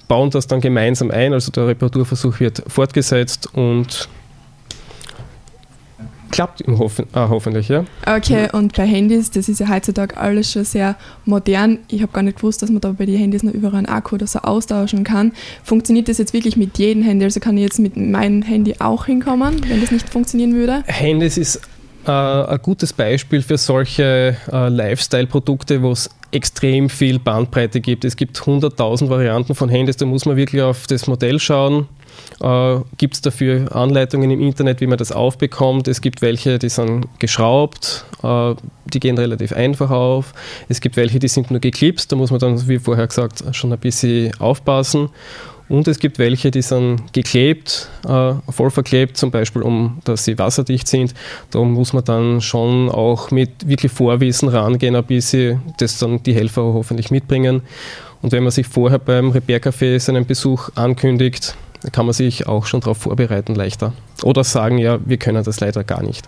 bauen 0.07 0.29
das 0.29 0.47
dann 0.47 0.61
gemeinsam 0.61 1.11
ein, 1.11 1.33
also 1.33 1.51
der 1.51 1.67
Reparaturversuch 1.67 2.39
wird 2.39 2.63
fortgesetzt 2.67 3.53
und 3.53 4.07
klappt 6.31 6.63
hoffen, 6.67 7.05
äh, 7.13 7.19
hoffentlich, 7.19 7.69
ja. 7.69 7.86
Okay, 8.05 8.50
und 8.51 8.75
bei 8.75 8.86
Handys, 8.86 9.31
das 9.31 9.50
ist 9.50 9.60
ja 9.60 9.69
heutzutage 9.69 10.17
alles 10.17 10.51
schon 10.51 10.63
sehr 10.63 10.96
modern. 11.25 11.79
Ich 11.88 12.01
habe 12.01 12.12
gar 12.12 12.22
nicht 12.22 12.38
gewusst, 12.38 12.62
dass 12.62 12.69
man 12.69 12.81
da 12.81 12.91
bei 12.91 13.05
den 13.05 13.17
Handys 13.17 13.43
noch 13.43 13.53
überall 13.53 13.75
einen 13.75 13.86
Akku 13.88 14.15
oder 14.15 14.27
so 14.27 14.39
austauschen 14.39 15.03
kann. 15.03 15.31
Funktioniert 15.63 16.10
das 16.10 16.17
jetzt 16.17 16.34
wirklich 16.34 16.57
mit 16.57 16.77
jedem 16.77 17.03
Handy? 17.03 17.25
Also 17.25 17.39
kann 17.39 17.57
ich 17.57 17.63
jetzt 17.63 17.79
mit 17.79 17.98
meinem 17.98 18.41
Handy 18.41 18.75
auch 18.79 19.05
hinkommen, 19.05 19.62
wenn 19.67 19.81
das 19.81 19.91
nicht 19.91 20.10
funktionieren 20.10 20.53
würde? 20.53 20.84
Handys 20.88 21.38
ist 21.38 21.62
äh, 22.07 22.11
ein 22.11 22.59
gutes 22.61 22.93
Beispiel 22.93 23.41
für 23.41 23.57
solche 23.57 24.37
äh, 24.51 24.69
Lifestyle-Produkte, 24.69 25.81
wo 25.81 25.91
es 25.91 26.09
extrem 26.31 26.89
viel 26.89 27.19
Bandbreite 27.19 27.81
gibt. 27.81 28.05
Es 28.05 28.15
gibt 28.15 28.37
100.000 28.37 29.09
Varianten 29.09 29.55
von 29.55 29.69
Handys, 29.69 29.97
da 29.97 30.05
muss 30.05 30.25
man 30.25 30.35
wirklich 30.35 30.61
auf 30.61 30.87
das 30.87 31.07
Modell 31.07 31.39
schauen 31.39 31.87
äh, 32.41 32.79
gibt 32.97 33.15
es 33.15 33.21
dafür 33.21 33.75
Anleitungen 33.75 34.29
im 34.31 34.41
Internet, 34.41 34.81
wie 34.81 34.87
man 34.87 34.97
das 34.97 35.11
aufbekommt. 35.11 35.87
Es 35.87 36.01
gibt 36.01 36.21
welche, 36.21 36.59
die 36.59 36.69
sind 36.69 37.07
geschraubt, 37.19 38.05
äh, 38.23 38.53
die 38.85 38.99
gehen 38.99 39.17
relativ 39.17 39.53
einfach 39.53 39.89
auf. 39.89 40.33
Es 40.69 40.81
gibt 40.81 40.97
welche, 40.97 41.19
die 41.19 41.27
sind 41.27 41.51
nur 41.51 41.59
geklipst, 41.59 42.11
da 42.11 42.15
muss 42.15 42.31
man 42.31 42.39
dann, 42.39 42.67
wie 42.67 42.79
vorher 42.79 43.07
gesagt, 43.07 43.43
schon 43.51 43.73
ein 43.73 43.79
bisschen 43.79 44.33
aufpassen. 44.39 45.09
Und 45.69 45.88
es 45.88 46.00
gibt 46.00 46.17
welche, 46.17 46.50
die 46.50 46.62
sind 46.62 47.13
geklebt, 47.13 47.89
äh, 48.07 48.33
voll 48.50 48.71
verklebt, 48.71 49.17
zum 49.17 49.31
Beispiel, 49.31 49.62
um 49.62 50.00
dass 50.05 50.24
sie 50.24 50.38
wasserdicht 50.38 50.88
sind. 50.88 51.13
Da 51.51 51.59
muss 51.59 51.93
man 51.93 52.05
dann 52.05 52.41
schon 52.41 52.89
auch 52.89 53.31
mit 53.31 53.67
wirklich 53.67 53.91
Vorwissen 53.91 54.47
rangehen, 54.47 54.95
ein 54.95 55.03
bisschen, 55.03 55.62
das 55.79 56.00
dann 56.00 56.24
die 56.24 56.33
Helfer 56.33 56.62
hoffentlich 56.62 57.12
mitbringen. 57.12 57.62
Und 58.21 58.31
wenn 58.31 58.43
man 58.43 58.51
sich 58.51 58.67
vorher 58.67 59.00
beim 59.00 59.31
Repair-Café 59.31 60.00
seinen 60.00 60.25
Besuch 60.25 60.69
ankündigt, 60.75 61.55
kann 61.91 62.05
man 62.05 62.13
sich 62.13 62.47
auch 62.47 62.65
schon 62.65 62.79
darauf 62.79 62.97
vorbereiten 62.97 63.53
leichter. 63.53 63.93
Oder 64.24 64.43
sagen, 64.43 64.77
ja, 64.77 65.00
wir 65.05 65.17
können 65.17 65.43
das 65.43 65.59
leider 65.59 65.83
gar 65.83 66.01
nicht. 66.01 66.27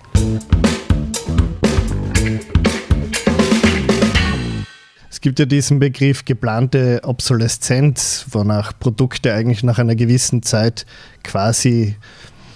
Es 5.20 5.22
gibt 5.22 5.38
ja 5.38 5.46
diesen 5.46 5.80
Begriff 5.80 6.24
geplante 6.24 7.02
Obsoleszenz, 7.04 8.26
wonach 8.32 8.72
Produkte 8.80 9.34
eigentlich 9.34 9.64
nach 9.64 9.78
einer 9.78 9.96
gewissen 9.96 10.44
Zeit 10.44 10.86
quasi 11.26 11.98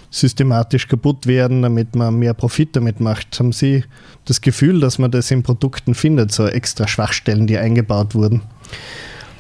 systematisch 0.10 0.88
kaputt 0.88 1.28
werden, 1.28 1.62
damit 1.62 1.94
man 1.94 2.18
mehr 2.20 2.34
Profit 2.34 2.74
damit 2.74 3.02
macht. 3.02 3.38
Haben 3.38 3.52
Sie 3.52 3.84
das 4.24 4.40
Gefühl, 4.40 4.80
dass 4.80 4.98
man 4.98 5.12
das 5.12 5.30
in 5.30 5.44
Produkten 5.44 5.94
findet, 5.94 6.32
so 6.32 6.48
extra 6.48 6.88
Schwachstellen, 6.88 7.48
die 7.48 7.58
eingebaut 7.58 8.16
wurden? 8.16 8.44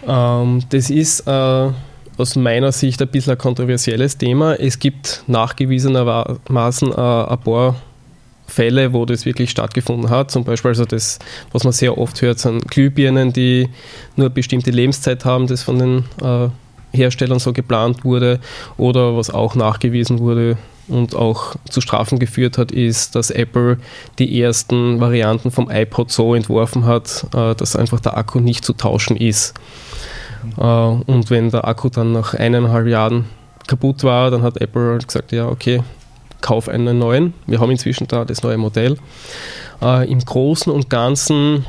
Ähm, 0.05 0.61
das 0.67 0.89
ist 0.89 1.25
äh 1.25 1.69
aus 2.17 2.35
meiner 2.35 2.71
Sicht 2.73 3.01
ein 3.01 3.07
bisschen 3.07 3.31
ein 3.31 3.37
kontroversielles 3.37 4.17
Thema. 4.17 4.53
Es 4.55 4.77
gibt 4.77 5.23
nachgewiesenermaßen 5.27 6.91
äh, 6.91 6.95
ein 6.95 7.39
paar 7.39 7.75
Fälle, 8.53 8.93
wo 8.93 9.05
das 9.05 9.25
wirklich 9.25 9.49
stattgefunden 9.49 10.09
hat. 10.09 10.31
Zum 10.31 10.43
Beispiel, 10.43 10.69
also 10.69 10.85
das, 10.85 11.19
was 11.51 11.63
man 11.63 11.73
sehr 11.73 11.97
oft 11.97 12.21
hört, 12.21 12.39
sind 12.39 12.69
Glühbirnen, 12.69 13.33
die 13.33 13.69
nur 14.15 14.29
bestimmte 14.29 14.71
Lebenszeit 14.71 15.25
haben, 15.25 15.47
das 15.47 15.63
von 15.63 15.79
den 15.79 16.03
äh, 16.21 16.49
Herstellern 16.95 17.39
so 17.39 17.53
geplant 17.53 18.05
wurde. 18.05 18.39
Oder 18.77 19.17
was 19.17 19.29
auch 19.29 19.55
nachgewiesen 19.55 20.19
wurde 20.19 20.57
und 20.87 21.15
auch 21.15 21.55
zu 21.69 21.81
Strafen 21.81 22.19
geführt 22.19 22.57
hat, 22.57 22.71
ist, 22.71 23.15
dass 23.15 23.31
Apple 23.31 23.77
die 24.19 24.41
ersten 24.41 24.99
Varianten 24.99 25.49
vom 25.49 25.69
iPod 25.71 26.11
so 26.11 26.35
entworfen 26.35 26.85
hat, 26.85 27.25
äh, 27.33 27.55
dass 27.55 27.75
einfach 27.75 27.99
der 27.99 28.17
Akku 28.17 28.39
nicht 28.39 28.63
zu 28.63 28.73
tauschen 28.73 29.17
ist. 29.17 29.53
Äh, 30.57 30.61
und 30.61 31.29
wenn 31.29 31.49
der 31.49 31.67
Akku 31.67 31.89
dann 31.89 32.11
nach 32.11 32.33
eineinhalb 32.33 32.87
Jahren 32.87 33.25
kaputt 33.67 34.03
war, 34.03 34.29
dann 34.29 34.43
hat 34.43 34.61
Apple 34.61 34.99
gesagt, 34.99 35.31
ja, 35.31 35.47
okay, 35.47 35.81
kauf 36.43 36.69
einen 36.69 36.99
neuen. 36.99 37.33
Wir 37.47 37.59
haben 37.59 37.71
inzwischen 37.71 38.07
da 38.07 38.25
das 38.25 38.43
neue 38.43 38.57
Modell. 38.57 38.97
Äh, 39.81 40.11
Im 40.11 40.19
Großen 40.19 40.71
und 40.71 40.91
Ganzen 40.91 41.65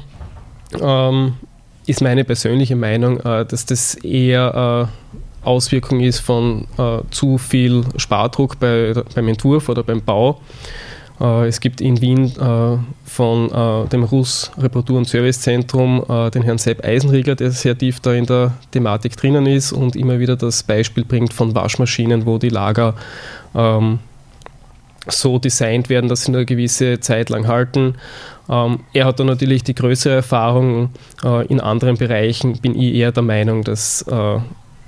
ähm, 0.78 1.34
ist 1.86 2.02
meine 2.02 2.24
persönliche 2.24 2.76
Meinung, 2.76 3.20
äh, 3.20 3.46
dass 3.46 3.64
das 3.64 3.94
eher 3.94 4.90
äh, 4.90 5.46
Auswirkung 5.46 6.00
ist 6.00 6.18
von 6.20 6.66
äh, 6.76 6.98
zu 7.10 7.38
viel 7.38 7.84
Spardruck 7.96 8.58
bei, 8.58 8.94
beim 9.14 9.28
Entwurf 9.28 9.68
oder 9.68 9.82
beim 9.82 10.02
Bau. 10.02 10.40
Äh, 11.20 11.46
es 11.46 11.60
gibt 11.60 11.80
in 11.80 12.00
Wien 12.00 12.32
äh, 12.36 12.78
von 13.04 13.86
dem 13.92 14.02
Russ 14.02 14.50
Reparatur- 14.58 14.98
und 14.98 15.06
Servicezentrum 15.06 16.02
den 16.34 16.42
Herrn 16.42 16.58
Sepp 16.58 16.84
Eisenrieger, 16.84 17.36
der 17.36 17.52
sehr 17.52 17.78
tief 17.78 18.00
da 18.00 18.12
in 18.12 18.26
der 18.26 18.54
Thematik 18.72 19.16
drinnen 19.16 19.46
ist 19.46 19.70
und 19.70 19.94
immer 19.94 20.18
wieder 20.18 20.34
das 20.34 20.64
Beispiel 20.64 21.04
bringt 21.04 21.32
von 21.32 21.54
Waschmaschinen, 21.54 22.26
wo 22.26 22.38
die 22.38 22.48
Lager 22.48 22.94
ähm, 23.54 24.00
so 25.08 25.38
designt 25.38 25.88
werden, 25.88 26.08
dass 26.08 26.24
sie 26.24 26.30
nur 26.30 26.40
eine 26.40 26.46
gewisse 26.46 27.00
Zeit 27.00 27.30
lang 27.30 27.46
halten. 27.46 27.94
Ähm, 28.48 28.80
er 28.92 29.06
hat 29.06 29.20
da 29.20 29.24
natürlich 29.24 29.64
die 29.64 29.74
größere 29.74 30.14
Erfahrung. 30.14 30.90
Äh, 31.22 31.46
in 31.46 31.60
anderen 31.60 31.96
Bereichen 31.96 32.58
bin 32.60 32.78
ich 32.78 32.94
eher 32.94 33.12
der 33.12 33.22
Meinung, 33.22 33.64
dass 33.64 34.02
äh, 34.02 34.38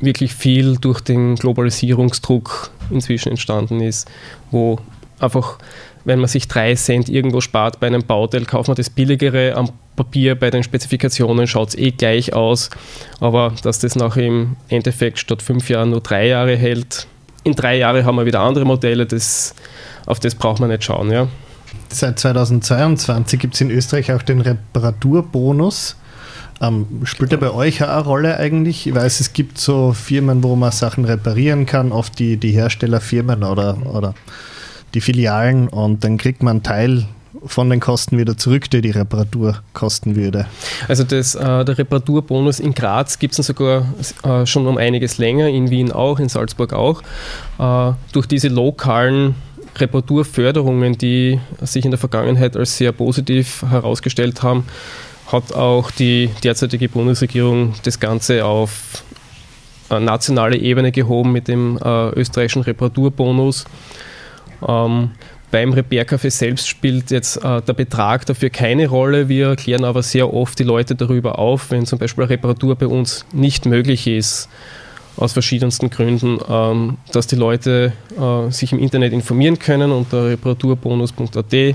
wirklich 0.01 0.35
viel 0.35 0.77
durch 0.77 1.01
den 1.01 1.37
Globalisierungsdruck 1.37 2.71
inzwischen 2.91 3.31
entstanden 3.31 3.81
ist, 3.81 4.09
wo 4.51 4.79
einfach 5.19 5.59
wenn 6.07 6.21
man 6.21 6.29
sich 6.29 6.47
drei 6.47 6.75
Cent 6.77 7.09
irgendwo 7.09 7.41
spart 7.41 7.81
bei 7.81 7.89
einem 7.89 8.05
Bauteil, 8.05 8.45
kauft 8.45 8.69
man 8.69 8.77
das 8.77 8.91
billigere 8.91 9.57
am 9.57 9.71
Papier, 9.97 10.37
bei 10.37 10.51
den 10.51 10.63
Spezifikationen 10.63 11.49
schaut 11.49 11.71
es 11.71 11.75
eh 11.75 11.91
gleich 11.91 12.33
aus, 12.33 12.71
aber 13.19 13.53
dass 13.63 13.81
das 13.81 13.97
nachher 13.97 14.27
im 14.27 14.57
Endeffekt 14.69 15.19
statt 15.19 15.43
fünf 15.43 15.69
Jahren 15.69 15.91
nur 15.91 16.01
drei 16.01 16.29
Jahre 16.29 16.55
hält, 16.55 17.09
in 17.47 17.55
drei 17.55 17.79
Jahren 17.79 18.05
haben 18.05 18.17
wir 18.17 18.27
wieder 18.27 18.41
andere 18.41 18.65
Modelle, 18.65 19.07
das, 19.07 19.55
auf 20.05 20.19
das 20.19 20.35
braucht 20.35 20.61
man 20.61 20.69
nicht 20.69 20.83
schauen. 20.83 21.11
Ja. 21.13 21.29
seit 21.89 22.19
2022 22.19 23.39
gibt 23.39 23.55
es 23.55 23.61
in 23.61 23.71
Österreich 23.71 24.13
auch 24.13 24.23
den 24.23 24.41
Reparaturbonus. 24.41 25.97
Ähm, 26.61 26.87
spielt 27.05 27.33
der 27.33 27.37
bei 27.37 27.53
euch 27.53 27.85
auch 27.85 27.89
eine 27.89 28.03
Rolle 28.03 28.37
eigentlich? 28.39 28.87
Ich 28.87 28.95
weiß, 28.95 29.21
es 29.21 29.33
gibt 29.33 29.59
so 29.59 29.93
Firmen, 29.93 30.43
wo 30.43 30.57
man 30.57 30.73
Sachen 30.73 31.05
reparieren 31.05 31.67
kann, 31.67 31.93
oft 31.93 32.19
die, 32.19 32.37
die 32.37 32.51
Herstellerfirmen 32.51 33.45
oder, 33.45 33.79
oder 33.87 34.15
die 34.95 35.01
Filialen 35.01 35.69
und 35.69 36.03
dann 36.03 36.17
kriegt 36.17 36.43
man 36.43 36.57
einen 36.57 36.63
Teil 36.63 37.05
von 37.45 37.71
den 37.71 37.81
Kosten 37.81 38.19
wieder 38.19 38.37
zurück, 38.37 38.71
die 38.71 38.81
die 38.81 38.91
Reparatur 38.91 39.63
kosten 39.73 40.17
würde. 40.17 40.47
Also 40.89 41.05
das, 41.05 41.35
äh, 41.35 41.65
der 41.65 41.79
Reparaturbonus 41.79 42.61
in 42.61 42.75
Graz 42.75 43.19
gibt 43.19 43.39
es 43.39 43.47
sogar 43.47 43.87
äh, 44.23 44.47
schon 44.47 44.67
um 44.67 44.79
einiges 44.79 45.19
länger, 45.19 45.49
in 45.49 45.71
Wien 45.71 45.93
auch, 45.93 46.19
in 46.19 46.29
Salzburg 46.29 46.73
auch. 46.73 47.03
Äh, 47.59 47.95
durch 48.13 48.27
diese 48.27 48.49
lokalen 48.49 49.35
Reparaturförderungen, 49.77 50.97
die 50.97 51.41
sich 51.61 51.85
in 51.85 51.91
der 51.91 51.99
Vergangenheit 51.99 52.57
als 52.57 52.77
sehr 52.77 52.93
positiv 52.93 53.63
herausgestellt 53.63 54.43
haben, 54.43 54.65
hat 55.27 55.53
auch 55.55 55.91
die 55.91 56.31
derzeitige 56.43 56.89
Bundesregierung 56.89 57.75
das 57.83 58.01
Ganze 58.01 58.45
auf 58.45 59.05
äh, 59.91 60.01
nationale 60.01 60.57
Ebene 60.57 60.93
gehoben 60.93 61.33
mit 61.33 61.49
dem 61.49 61.79
äh, 61.79 62.09
österreichischen 62.11 62.63
Reparaturbonus. 62.63 63.65
Ähm, 64.67 65.11
beim 65.57 65.73
Repair-Café 65.73 66.29
selbst 66.29 66.69
spielt 66.69 67.11
jetzt 67.11 67.43
äh, 67.43 67.63
der 67.63 67.73
Betrag 67.73 68.27
dafür 68.27 68.51
keine 68.51 68.89
Rolle. 68.89 69.31
Wir 69.31 69.57
klären 69.57 69.85
aber 69.85 70.03
sehr 70.03 70.35
oft 70.35 70.59
die 70.59 70.65
Leute 70.65 70.95
darüber 70.95 71.39
auf, 71.39 71.71
wenn 71.71 71.87
zum 71.87 71.99
Beispiel 71.99 72.25
eine 72.25 72.31
Reparatur 72.33 72.77
bei 72.77 72.87
uns 72.87 73.25
nicht 73.33 73.65
möglich 73.65 74.07
ist, 74.07 74.51
aus 75.17 75.33
verschiedensten 75.33 75.89
Gründen, 75.89 76.39
ähm, 76.47 76.99
dass 77.11 77.27
die 77.27 77.37
Leute 77.37 77.95
äh, 78.21 78.51
sich 78.51 78.73
im 78.73 78.79
Internet 78.79 79.15
informieren 79.15 79.59
können 79.59 79.93
unter 79.93 80.27
reparaturbonus.at, 80.27 81.75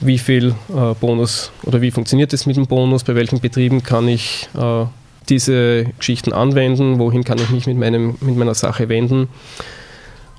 wie 0.00 0.18
viel 0.18 0.54
äh, 0.70 0.94
Bonus 0.98 1.52
oder 1.64 1.82
wie 1.82 1.90
funktioniert 1.90 2.32
es 2.32 2.46
mit 2.46 2.56
dem 2.56 2.66
Bonus, 2.66 3.04
bei 3.04 3.14
welchen 3.14 3.40
Betrieben 3.40 3.82
kann 3.82 4.08
ich 4.08 4.48
äh, 4.56 4.86
diese 5.28 5.84
Geschichten 5.98 6.32
anwenden, 6.32 6.98
wohin 6.98 7.24
kann 7.24 7.36
ich 7.36 7.50
mich 7.50 7.66
mit, 7.66 7.76
meinem, 7.76 8.16
mit 8.22 8.38
meiner 8.38 8.54
Sache 8.54 8.88
wenden 8.88 9.28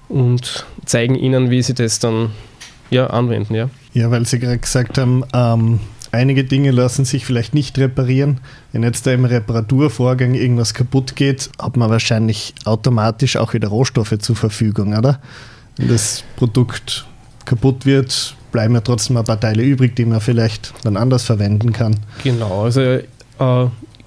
und 0.08 0.66
zeigen 0.86 1.14
ihnen, 1.14 1.52
wie 1.52 1.62
sie 1.62 1.76
das 1.76 2.00
dann 2.00 2.32
ja, 2.90 3.08
anwenden. 3.08 3.56
Ja, 3.56 3.70
ja 3.94 4.12
weil 4.12 4.26
Sie 4.26 4.40
gerade 4.40 4.58
gesagt 4.58 4.98
haben, 4.98 5.24
ähm, 5.34 5.80
einige 6.12 6.44
Dinge 6.44 6.72
lassen 6.72 7.06
sich 7.06 7.26
vielleicht 7.26 7.54
nicht 7.54 7.78
reparieren. 7.78 8.40
Wenn 8.72 8.84
jetzt 8.84 9.06
da 9.08 9.12
im 9.12 9.26
Reparaturvorgang 9.26 10.34
irgendwas 10.34 10.74
kaputt 10.74 11.16
geht, 11.16 11.50
hat 11.60 11.78
man 11.78 11.90
wahrscheinlich 11.90 12.54
automatisch 12.66 13.38
auch 13.38 13.54
wieder 13.54 13.68
Rohstoffe 13.68 14.18
zur 14.20 14.36
Verfügung, 14.36 14.98
oder? 14.98 15.20
Wenn 15.78 15.90
das 15.90 16.24
Produkt 16.36 17.06
kaputt 17.46 17.86
wird, 17.86 18.36
bleiben 18.52 18.74
ja 18.74 18.82
trotzdem 18.82 19.18
ein 19.18 19.24
paar 19.24 19.40
Teile 19.40 19.64
übrig, 19.64 19.96
die 19.96 20.06
man 20.06 20.22
vielleicht 20.22 20.74
dann 20.84 20.98
anders 20.98 21.24
verwenden 21.24 21.72
kann. 21.74 21.96
Genau, 22.24 22.64
also 22.64 22.82
äh, 22.82 23.02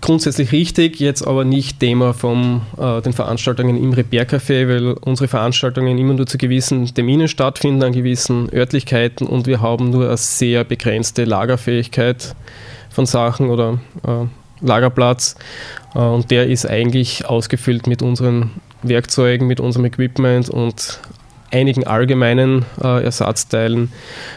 grundsätzlich 0.02 0.52
richtig, 0.52 1.00
jetzt 1.00 1.26
aber 1.26 1.44
nicht 1.44 1.80
Thema 1.80 2.12
von 2.12 2.60
äh, 2.76 3.00
den 3.00 3.14
Veranstaltungen 3.14 3.82
im 3.82 3.92
Repair-Café, 3.92 4.68
weil 4.68 4.92
unsere 4.92 5.28
Veranstaltungen 5.28 5.96
immer 5.96 6.12
nur 6.12 6.26
zu 6.26 6.36
gewissen 6.36 6.84
Terminen 6.92 7.28
stattfinden, 7.28 7.82
an 7.82 7.92
gewissen 7.92 8.52
Örtlichkeiten 8.52 9.26
und 9.26 9.46
wir 9.46 9.62
haben 9.62 9.90
nur 9.90 10.08
eine 10.08 10.16
sehr 10.18 10.64
begrenzte 10.64 11.24
Lagerfähigkeit 11.24 12.34
von 12.90 13.06
Sachen 13.06 13.48
oder 13.48 13.78
äh, 14.06 14.26
Lagerplatz. 14.60 15.36
Äh, 15.94 15.98
und 16.00 16.30
der 16.30 16.48
ist 16.48 16.66
eigentlich 16.66 17.24
ausgefüllt 17.24 17.86
mit 17.86 18.02
unseren 18.02 18.50
Werkzeugen, 18.82 19.46
mit 19.46 19.60
unserem 19.60 19.86
Equipment 19.86 20.50
und 20.50 21.00
einigen 21.52 21.86
allgemeinen 21.86 22.64
äh, 22.82 23.04
Ersatzteilen, 23.04 23.92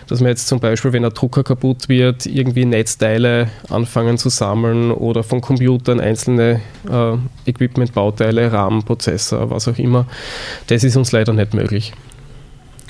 dass 0.08 0.20
man 0.20 0.30
jetzt 0.30 0.48
zum 0.48 0.60
Beispiel, 0.60 0.94
wenn 0.94 1.06
ein 1.06 1.14
Drucker 1.14 1.44
kaputt 1.44 1.90
wird, 1.90 2.26
irgendwie 2.26 2.66
Netzteile 2.66 3.50
anfangen 3.70 4.18
zu 4.18 4.30
sammeln 4.30 4.92
oder 4.92 5.24
von 5.24 5.42
Computern 5.42 6.00
einzelne 6.00 6.62
äh, 6.90 7.50
Equipment-Bauteile, 7.50 8.52
RAM, 8.52 8.84
Prozessor, 8.84 9.50
was 9.50 9.68
auch 9.68 9.78
immer. 9.78 10.06
Das 10.68 10.84
ist 10.84 10.98
uns 10.98 11.12
leider 11.12 11.34
nicht 11.34 11.54
möglich. 11.54 11.94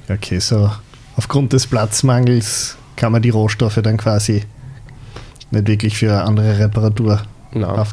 Okay, 0.10 0.40
so 0.40 0.70
aufgrund 1.16 1.54
des 1.54 1.68
Platzmangels 1.68 2.78
kann 2.96 3.12
man 3.12 3.22
die 3.22 3.30
Rohstoffe 3.30 3.80
dann 3.82 3.98
quasi 3.98 4.44
nicht 5.52 5.68
wirklich 5.68 5.98
für 5.98 6.12
eine 6.12 6.24
andere 6.24 6.60
Reparatur 6.60 7.22
Nein. 7.56 7.86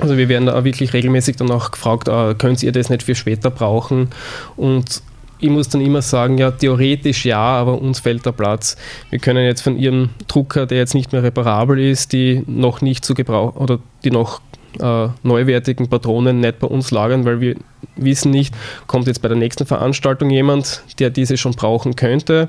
Also 0.00 0.16
wir 0.16 0.28
werden 0.28 0.46
da 0.46 0.64
wirklich 0.64 0.92
regelmäßig 0.92 1.36
danach 1.36 1.70
gefragt, 1.70 2.08
äh, 2.08 2.34
könnt 2.34 2.60
ihr 2.64 2.72
das 2.72 2.90
nicht 2.90 3.04
für 3.04 3.14
später 3.14 3.50
brauchen? 3.50 4.08
Und 4.56 5.00
ich 5.38 5.50
muss 5.50 5.68
dann 5.68 5.80
immer 5.80 6.02
sagen, 6.02 6.38
ja, 6.38 6.50
theoretisch 6.50 7.24
ja, 7.24 7.38
aber 7.38 7.80
uns 7.80 8.00
fehlt 8.00 8.24
der 8.24 8.32
Platz. 8.32 8.76
Wir 9.10 9.18
können 9.18 9.44
jetzt 9.44 9.62
von 9.62 9.78
Ihrem 9.78 10.10
Drucker, 10.28 10.66
der 10.66 10.78
jetzt 10.78 10.94
nicht 10.94 11.12
mehr 11.12 11.22
reparabel 11.22 11.78
ist, 11.78 12.12
die 12.12 12.42
noch 12.46 12.80
nicht 12.80 13.04
zu 13.04 13.14
gebrauchen 13.14 13.58
oder 13.58 13.78
die 14.04 14.10
noch 14.10 14.40
äh, 14.80 15.08
neuwertigen 15.22 15.88
Patronen 15.88 16.40
nicht 16.40 16.58
bei 16.58 16.66
uns 16.66 16.90
lagern, 16.90 17.24
weil 17.24 17.40
wir 17.40 17.56
wissen 17.96 18.30
nicht, 18.30 18.54
kommt 18.86 19.06
jetzt 19.06 19.22
bei 19.22 19.28
der 19.28 19.36
nächsten 19.36 19.66
Veranstaltung 19.66 20.30
jemand, 20.30 20.82
der 20.98 21.10
diese 21.10 21.36
schon 21.36 21.52
brauchen 21.52 21.96
könnte 21.96 22.48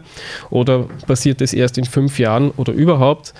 oder 0.50 0.86
passiert 1.08 1.41
es 1.41 1.54
erst 1.54 1.78
in 1.78 1.86
fünf 1.86 2.19
Jahren 2.19 2.52
oder 2.52 2.73
überhaupt. 2.73 3.34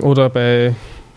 Oder 0.00 0.28
bei 0.28 0.74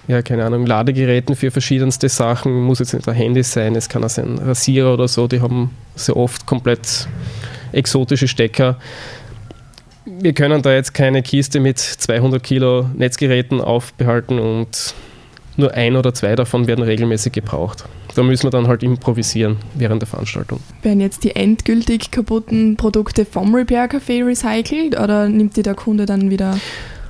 ja, 0.08 0.22
keine 0.22 0.46
Ahnung, 0.46 0.66
Ladegeräten 0.66 1.36
für 1.36 1.52
verschiedenste 1.52 2.08
Sachen. 2.10 2.62
Muss 2.64 2.80
jetzt 2.80 2.94
nicht 2.94 3.08
ein 3.08 3.16
Handy 3.16 3.44
sein, 3.44 3.76
es 3.76 3.90
kann 3.90 4.04
auch 4.04 4.10
sein 4.10 4.38
Rasierer 4.38 4.94
oder 4.94 5.08
so, 5.08 5.28
die 5.28 5.42
haben 5.42 5.72
sehr 5.96 6.16
oft 6.16 6.46
komplett 6.46 7.08
exotische 7.74 8.28
Stecker. 8.28 8.78
Wir 10.06 10.34
können 10.34 10.62
da 10.62 10.74
jetzt 10.74 10.94
keine 10.94 11.22
Kiste 11.22 11.60
mit 11.60 11.80
200 11.80 12.42
Kilo 12.42 12.90
Netzgeräten 12.96 13.60
aufbehalten 13.60 14.40
und 14.40 14.96
nur 15.58 15.74
ein 15.74 15.96
oder 15.96 16.14
zwei 16.14 16.36
davon 16.36 16.68
werden 16.68 16.84
regelmäßig 16.84 17.34
gebraucht. 17.34 17.84
Da 18.16 18.24
müssen 18.24 18.44
wir 18.44 18.52
dann 18.52 18.68
halt 18.68 18.84
improvisieren 18.84 19.58
während 19.76 20.02
der 20.02 20.08
Veranstaltung. 20.08 20.60
Werden 20.82 21.02
jetzt 21.02 21.24
die 21.24 21.36
endgültig 21.36 22.12
kaputten 22.12 22.78
Produkte 22.78 23.26
vom 23.26 23.54
Repair 23.54 23.90
Café 23.90 24.26
recycelt 24.26 25.00
oder 25.00 25.28
nimmt 25.28 25.58
die 25.58 25.64
der 25.64 25.76
Kunde 25.76 26.06
dann 26.06 26.30
wieder 26.30 26.58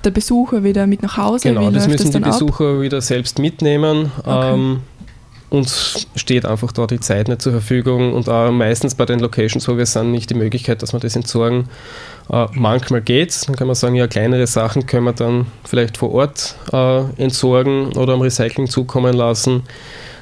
der 0.02 0.12
Besucher 0.12 0.64
wieder 0.64 0.88
mit 0.88 1.02
nach 1.04 1.18
Hause? 1.18 1.50
Genau, 1.50 1.70
das 1.72 1.88
müssen 1.88 2.12
das 2.12 2.14
die 2.14 2.20
Besucher 2.20 2.76
ab? 2.76 2.82
wieder 2.82 3.02
selbst 3.02 3.40
mitnehmen. 3.40 4.12
Okay. 4.24 4.54
Ähm, 4.54 4.80
uns 5.50 6.08
steht 6.16 6.46
einfach 6.46 6.74
da 6.74 6.88
die 6.88 7.00
Zeit 7.00 7.30
nicht 7.30 7.42
zur 7.42 7.54
Verfügung 7.54 8.14
und 8.14 8.28
auch 8.28 8.52
meistens 8.52 8.96
bei 8.96 9.06
den 9.06 9.20
Locations, 9.20 9.66
wo 9.68 9.78
wir 9.78 9.86
sind, 9.86 10.12
nicht 10.12 10.30
die 10.30 10.34
Möglichkeit, 10.34 10.82
dass 10.82 10.92
wir 10.92 11.00
das 11.00 11.16
entsorgen. 11.16 11.70
Äh, 12.30 12.48
manchmal 12.54 13.02
geht 13.02 13.30
es, 13.30 13.42
dann 13.42 13.56
kann 13.56 13.68
man 13.68 13.76
sagen, 13.76 13.96
ja, 13.96 14.08
kleinere 14.08 14.46
Sachen 14.46 14.86
können 14.86 15.06
wir 15.06 15.14
dann 15.14 15.48
vielleicht 15.64 15.98
vor 15.98 16.12
Ort 16.14 16.56
äh, 16.74 17.22
entsorgen 17.22 17.94
oder 17.94 18.14
am 18.14 18.22
Recycling 18.22 18.68
zukommen 18.68 19.14
lassen. 19.14 19.64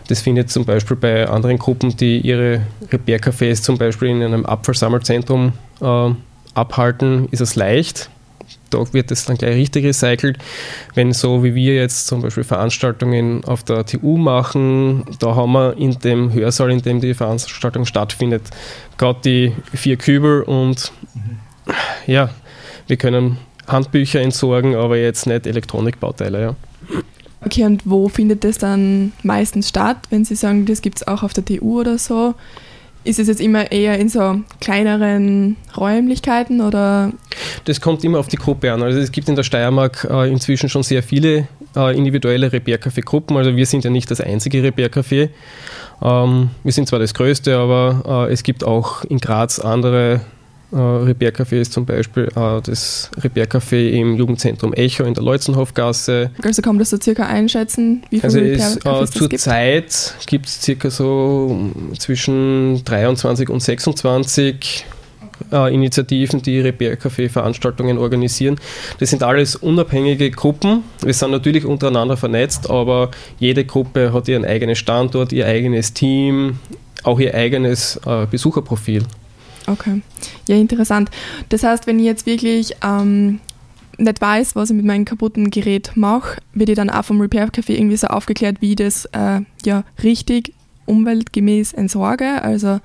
Das 0.08 0.22
findet 0.22 0.52
zum 0.52 0.66
Beispiel 0.66 0.98
bei 0.98 1.28
anderen 1.28 1.58
Gruppen, 1.58 1.98
die 1.98 2.20
ihre 2.20 2.62
Repair-Cafés 2.92 3.64
zum 3.64 3.80
Beispiel 3.80 4.10
in 4.10 4.22
einem 4.22 4.46
Abfallsammelzentrum 4.46 5.54
äh, 5.82 6.10
abhalten, 6.54 7.28
ist 7.32 7.42
es 7.42 7.56
leicht 7.56 8.12
da 8.70 8.94
wird 8.94 9.12
es 9.12 9.26
dann 9.26 9.38
gleich 9.38 9.56
richtig 9.56 9.86
recycelt. 9.86 10.38
Wenn 10.94 11.14
so 11.14 11.44
wie 11.44 11.56
wir 11.56 11.76
jetzt 11.76 12.08
zum 12.08 12.22
Beispiel 12.22 12.44
Veranstaltungen 12.44 13.44
auf 13.46 13.64
der 13.64 13.86
TU 13.86 14.18
machen, 14.18 15.06
da 15.20 15.36
haben 15.36 15.54
wir 15.54 15.78
in 15.78 15.98
dem 16.00 16.34
Hörsaal, 16.34 16.72
in 16.72 16.82
dem 16.82 17.02
die 17.02 17.14
Veranstaltung 17.14 17.86
stattfindet, 17.86 18.44
gerade 18.98 19.20
die 19.24 19.54
vier 19.74 19.98
Kübel 19.98 20.42
und 20.44 20.92
ja, 22.06 22.30
wir 22.88 22.98
können 22.98 23.38
Handbücher 23.68 24.22
entsorgen, 24.22 24.76
aber 24.76 24.98
jetzt 24.98 25.26
nicht 25.26 25.48
Elektronikbauteile. 25.48 26.42
Ja. 26.42 26.56
Okay, 27.46 27.64
und 27.64 27.84
wo 27.86 28.10
findet 28.10 28.44
das 28.44 28.58
dann 28.58 29.12
meistens 29.24 29.70
statt, 29.70 29.98
wenn 30.10 30.26
Sie 30.26 30.36
sagen, 30.36 30.66
das 30.66 30.82
gibt 30.82 30.98
es 30.98 31.08
auch 31.08 31.24
auf 31.24 31.34
der 31.34 31.46
TU 31.46 31.80
oder 31.80 31.98
so? 31.98 32.34
Ist 33.06 33.20
es 33.20 33.28
jetzt 33.28 33.40
immer 33.40 33.72
eher 33.72 34.00
in 34.00 34.10
so 34.10 34.42
kleineren 34.60 35.58
Räumlichkeiten 35.78 36.60
oder? 36.60 37.14
Das 37.66 37.80
kommt 37.80 38.04
immer 38.04 38.18
auf 38.18 38.28
die 38.28 38.38
Gruppe 38.38 38.74
an. 38.74 38.82
Also 38.82 39.00
es 39.00 39.12
gibt 39.12 39.30
in 39.30 39.36
der 39.36 39.44
Steiermark 39.44 40.08
äh, 40.10 40.32
inzwischen 40.32 40.70
schon 40.70 40.82
sehr 40.82 41.04
viele 41.04 41.48
äh, 41.76 41.96
individuelle 41.96 42.52
Repair-Café-Gruppen. 42.52 43.38
Also 43.38 43.56
wir 43.56 43.66
sind 43.68 43.84
ja 43.84 43.92
nicht 43.92 44.10
das 44.10 44.22
einzige 44.22 44.64
Repair-Café. 44.64 45.30
Ähm, 46.02 46.50
wir 46.64 46.72
sind 46.72 46.88
zwar 46.88 46.98
das 46.98 47.14
größte, 47.14 47.56
aber 47.56 48.28
äh, 48.28 48.34
es 48.34 48.42
gibt 48.42 48.64
auch 48.64 49.04
in 49.04 49.20
Graz 49.20 49.60
andere 49.60 50.22
äh, 50.72 50.78
Repair-Café 50.78 51.62
ist 51.62 51.74
zum 51.74 51.86
Beispiel 51.86 52.26
äh, 52.36 52.62
das 52.62 53.10
Repair-Café 53.18 53.90
im 53.90 54.16
Jugendzentrum 54.16 54.74
Echo 54.74 55.04
in 55.04 55.14
der 55.14 55.24
Leuzenhofgasse. 55.24 56.32
Also 56.44 56.62
kann 56.62 56.76
man 56.76 56.80
das 56.80 56.90
so 56.90 56.98
circa 57.02 57.26
einschätzen, 57.26 58.04
wie 58.10 58.20
viele 58.20 58.24
also 58.24 58.40
Repair-Cafés 58.40 59.04
äh, 59.04 59.12
Zur 59.12 59.30
Zeit 59.32 60.16
gibt 60.26 60.48
es 60.48 60.62
circa 60.62 60.90
so 60.90 61.72
zwischen 61.98 62.84
23 62.84 63.50
und 63.50 63.62
26 63.62 64.86
äh, 65.52 65.74
Initiativen, 65.74 66.42
die 66.42 66.60
Repair-Café-Veranstaltungen 66.60 67.98
organisieren. 67.98 68.58
Das 69.00 69.10
sind 69.10 69.24
alles 69.24 69.56
unabhängige 69.56 70.32
Gruppen. 70.32 70.84
Wir 71.04 71.14
sind 71.14 71.32
natürlich 71.32 71.66
untereinander 71.66 72.18
vernetzt, 72.18 72.70
aber 72.70 73.12
jede 73.40 73.66
Gruppe 73.66 74.14
hat 74.14 74.28
ihren 74.28 74.46
eigenen 74.46 74.76
Standort, 74.76 75.32
ihr 75.32 75.46
eigenes 75.46 75.94
Team, 75.94 76.60
auch 77.04 77.20
ihr 77.20 77.34
eigenes 77.34 78.00
äh, 78.06 78.26
Besucherprofil. 78.26 79.04
Okay, 79.68 80.02
ja 80.48 80.56
interessant. 80.56 81.10
Das 81.50 81.64
heißt, 81.64 81.88
wenn 81.88 82.00
ich 82.00 82.06
jetzt 82.06 82.26
wirklich 82.26 82.76
ähm, 82.84 83.40
nicht 83.98 84.22
weiß, 84.22 84.56
was 84.56 84.70
ich 84.70 84.76
mit 84.76 84.86
meinem 84.86 85.06
kaputten 85.06 85.50
Gerät 85.50 85.92
mache, 85.96 86.40
werde 86.54 86.74
ich 86.74 86.76
dann 86.76 86.90
auch 86.90 87.06
vom 87.06 87.20
Repair 87.22 87.50
Café 87.50 87.72
irgendwie 87.72 87.98
so 87.98 88.08
aufgeklärt, 88.08 88.62
wie 88.62 88.72
ich 88.72 88.76
das 88.76 89.06
äh, 89.14 89.42
ja 89.66 89.84
richtig 90.04 90.54
umweltgemäß 90.86 91.74
entsorge. 91.74 92.42
Also 92.44 92.80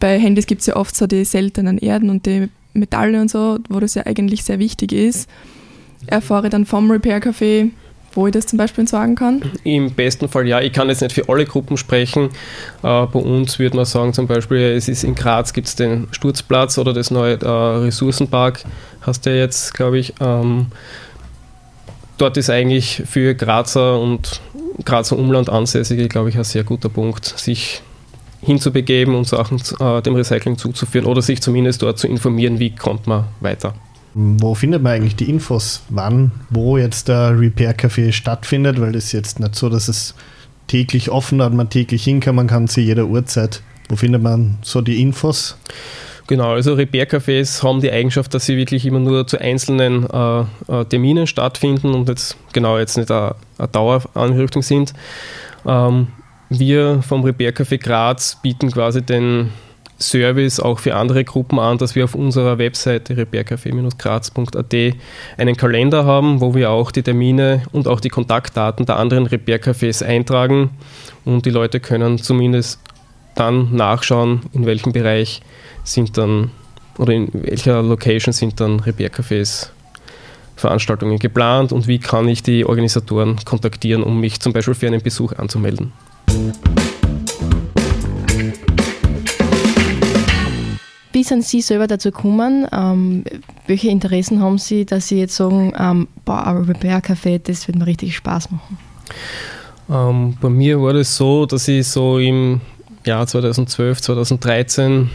bei 0.00 0.18
Handys 0.18 0.46
gibt 0.46 0.62
es 0.62 0.66
ja 0.66 0.76
oft 0.76 0.96
so 0.96 1.06
die 1.06 1.24
seltenen 1.24 1.78
Erden 1.78 2.10
und 2.10 2.26
die 2.26 2.48
Metalle 2.74 3.20
und 3.20 3.30
so, 3.30 3.58
wo 3.68 3.80
das 3.80 3.94
ja 3.94 4.06
eigentlich 4.06 4.44
sehr 4.44 4.58
wichtig 4.58 4.92
ist. 4.92 5.28
Erfahre 6.06 6.48
dann 6.48 6.66
vom 6.66 6.90
Repair 6.90 7.22
Café, 7.22 7.70
wo 8.14 8.26
ich 8.26 8.32
das 8.32 8.46
zum 8.46 8.56
Beispiel 8.56 8.82
entsorgen 8.82 9.14
kann? 9.14 9.42
Im 9.64 9.92
besten 9.92 10.28
Fall 10.28 10.46
ja. 10.46 10.60
Ich 10.60 10.72
kann 10.72 10.88
jetzt 10.88 11.00
nicht 11.02 11.14
für 11.14 11.28
alle 11.28 11.44
Gruppen 11.44 11.76
sprechen. 11.76 12.24
Äh, 12.82 13.06
bei 13.06 13.18
uns 13.18 13.58
würde 13.58 13.76
man 13.76 13.84
sagen, 13.84 14.12
zum 14.12 14.26
Beispiel, 14.26 14.58
es 14.58 14.88
ist 14.88 15.04
in 15.04 15.14
Graz 15.14 15.52
gibt 15.52 15.68
es 15.68 15.76
den 15.76 16.08
Sturzplatz 16.12 16.78
oder 16.78 16.92
das 16.92 17.10
neue 17.10 17.40
äh, 17.40 17.46
Ressourcenpark, 17.46 18.64
hast 19.00 19.26
du 19.26 19.30
ja 19.30 19.36
jetzt, 19.36 19.74
glaube 19.74 19.98
ich. 19.98 20.14
Ähm, 20.20 20.66
dort 22.18 22.36
ist 22.36 22.50
eigentlich 22.50 23.02
für 23.06 23.34
Grazer 23.34 24.00
und 24.00 24.40
Grazer 24.84 25.18
Umland 25.18 25.50
Ansässige, 25.50 26.08
glaube 26.08 26.28
ich, 26.28 26.36
ein 26.36 26.44
sehr 26.44 26.64
guter 26.64 26.88
Punkt, 26.88 27.24
sich 27.24 27.82
hinzubegeben 28.40 29.14
und 29.14 29.26
Sachen 29.26 29.60
äh, 29.80 30.02
dem 30.02 30.14
Recycling 30.14 30.58
zuzuführen 30.58 31.06
oder 31.06 31.22
sich 31.22 31.40
zumindest 31.40 31.82
dort 31.82 31.98
zu 31.98 32.08
informieren, 32.08 32.58
wie 32.58 32.74
kommt 32.74 33.06
man 33.06 33.24
weiter. 33.40 33.74
Wo 34.14 34.54
findet 34.54 34.82
man 34.82 34.92
eigentlich 34.92 35.16
die 35.16 35.30
Infos, 35.30 35.82
wann, 35.88 36.32
wo 36.50 36.76
jetzt 36.76 37.08
der 37.08 37.38
Repair 37.38 37.76
Café 37.76 38.12
stattfindet? 38.12 38.80
Weil 38.80 38.92
das 38.92 39.06
ist 39.06 39.12
jetzt 39.12 39.40
nicht 39.40 39.54
so, 39.54 39.68
dass 39.68 39.88
es 39.88 40.14
täglich 40.66 41.10
offen 41.10 41.42
hat, 41.42 41.52
man 41.54 41.70
täglich 41.70 42.04
hin 42.04 42.20
kann, 42.20 42.34
man 42.34 42.46
kann 42.46 42.68
zu 42.68 42.80
jeder 42.80 43.06
Uhrzeit. 43.06 43.62
Wo 43.88 43.96
findet 43.96 44.22
man 44.22 44.58
so 44.62 44.80
die 44.80 45.00
Infos? 45.00 45.56
Genau, 46.26 46.52
also 46.52 46.74
Repair-Cafés 46.74 47.62
haben 47.62 47.80
die 47.80 47.90
Eigenschaft, 47.90 48.32
dass 48.32 48.46
sie 48.46 48.56
wirklich 48.56 48.86
immer 48.86 49.00
nur 49.00 49.26
zu 49.26 49.40
einzelnen 49.40 50.08
äh, 50.08 50.40
äh 50.40 50.84
Terminen 50.84 51.26
stattfinden 51.26 51.94
und 51.94 52.08
jetzt 52.08 52.36
genau 52.52 52.78
jetzt 52.78 52.96
nicht 52.96 53.10
eine, 53.10 53.34
eine 53.58 53.68
Daueranrichtung 53.68 54.62
sind. 54.62 54.92
Ähm, 55.66 56.08
wir 56.48 57.02
vom 57.02 57.24
Repair 57.24 57.54
Café 57.54 57.78
Graz 57.78 58.38
bieten 58.40 58.70
quasi 58.70 59.02
den 59.02 59.50
Service 60.02 60.60
auch 60.60 60.78
für 60.78 60.94
andere 60.94 61.24
Gruppen 61.24 61.58
an, 61.58 61.78
dass 61.78 61.94
wir 61.94 62.04
auf 62.04 62.14
unserer 62.14 62.58
Webseite 62.58 63.16
repaircafé-graz.at 63.16 64.74
einen 65.38 65.56
Kalender 65.56 66.04
haben, 66.04 66.40
wo 66.40 66.54
wir 66.54 66.70
auch 66.70 66.90
die 66.90 67.02
Termine 67.02 67.62
und 67.72 67.88
auch 67.88 68.00
die 68.00 68.08
Kontaktdaten 68.08 68.84
der 68.86 68.98
anderen 68.98 69.26
Repair-Cafés 69.26 70.04
eintragen 70.04 70.70
und 71.24 71.46
die 71.46 71.50
Leute 71.50 71.80
können 71.80 72.18
zumindest 72.18 72.80
dann 73.34 73.74
nachschauen, 73.74 74.42
in 74.52 74.66
welchem 74.66 74.92
Bereich 74.92 75.40
sind 75.84 76.18
dann 76.18 76.50
oder 76.98 77.12
in 77.14 77.30
welcher 77.32 77.82
Location 77.82 78.32
sind 78.32 78.60
dann 78.60 78.80
Repair-Cafés 78.80 79.70
Veranstaltungen 80.56 81.18
geplant 81.18 81.72
und 81.72 81.86
wie 81.88 81.98
kann 81.98 82.28
ich 82.28 82.42
die 82.42 82.64
Organisatoren 82.64 83.36
kontaktieren, 83.44 84.02
um 84.02 84.20
mich 84.20 84.40
zum 84.40 84.52
Beispiel 84.52 84.74
für 84.74 84.86
einen 84.86 85.02
Besuch 85.02 85.32
anzumelden. 85.32 85.92
Wie 91.22 91.26
sind 91.28 91.44
Sie 91.44 91.60
selber 91.60 91.86
dazu 91.86 92.10
gekommen? 92.10 92.66
Ähm, 92.72 93.22
welche 93.68 93.90
Interessen 93.90 94.40
haben 94.40 94.58
Sie, 94.58 94.84
dass 94.84 95.06
Sie 95.06 95.20
jetzt 95.20 95.36
sagen, 95.36 95.72
ähm, 95.78 96.08
boah, 96.24 96.48
ein 96.48 96.64
Repair-Café, 96.64 97.38
das 97.38 97.68
wird 97.68 97.78
mir 97.78 97.86
richtig 97.86 98.16
Spaß 98.16 98.50
machen? 98.50 98.76
Ähm, 99.88 100.36
bei 100.40 100.48
mir 100.48 100.82
war 100.82 100.94
das 100.94 101.16
so, 101.16 101.46
dass 101.46 101.68
ich 101.68 101.86
so 101.86 102.18
im 102.18 102.60
Jahr 103.06 103.24
2012, 103.24 104.00
2013 104.00 105.10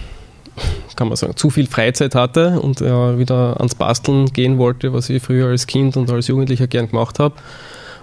kann 0.95 1.09
man 1.09 1.17
sagen, 1.17 1.35
zu 1.35 1.49
viel 1.49 1.67
Freizeit 1.67 2.15
hatte 2.15 2.61
und 2.61 2.79
äh, 2.79 3.19
wieder 3.19 3.57
ans 3.57 3.75
Basteln 3.75 4.27
gehen 4.27 4.57
wollte, 4.57 4.93
was 4.93 5.09
ich 5.09 5.21
früher 5.21 5.47
als 5.47 5.67
Kind 5.67 5.97
und 5.97 6.09
als 6.09 6.27
Jugendlicher 6.27 6.67
gern 6.67 6.89
gemacht 6.89 7.19
habe. 7.19 7.35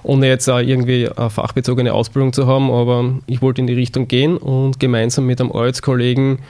Ohne 0.03 0.29
jetzt 0.29 0.47
auch 0.51 0.59
irgendwie 0.59 1.09
eine 1.09 1.31
fachbezogene 1.31 1.95
Ausbildung 1.95 2.35
zu 2.35 2.47
haben, 2.47 2.71
aber 2.71 3.15
ich 3.27 3.41
wollte 3.41 3.63
in 3.63 3.67
die 3.67 3.73
Richtung 3.73 4.09
gehen 4.09 4.37
und 4.37 4.79
gemeinsam 4.79 5.25
mit 5.25 5.41
einem 5.41 5.53
Arbeitskollegen 5.53 6.41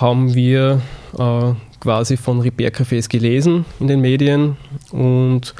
haben 0.00 0.34
wir 0.34 0.80
äh, 1.18 1.52
quasi 1.80 2.16
von 2.16 2.40
Repair-Cafés 2.40 3.08
gelesen 3.08 3.64
in 3.78 3.88
den 3.88 4.00
Medien 4.00 4.56
und 4.92 5.54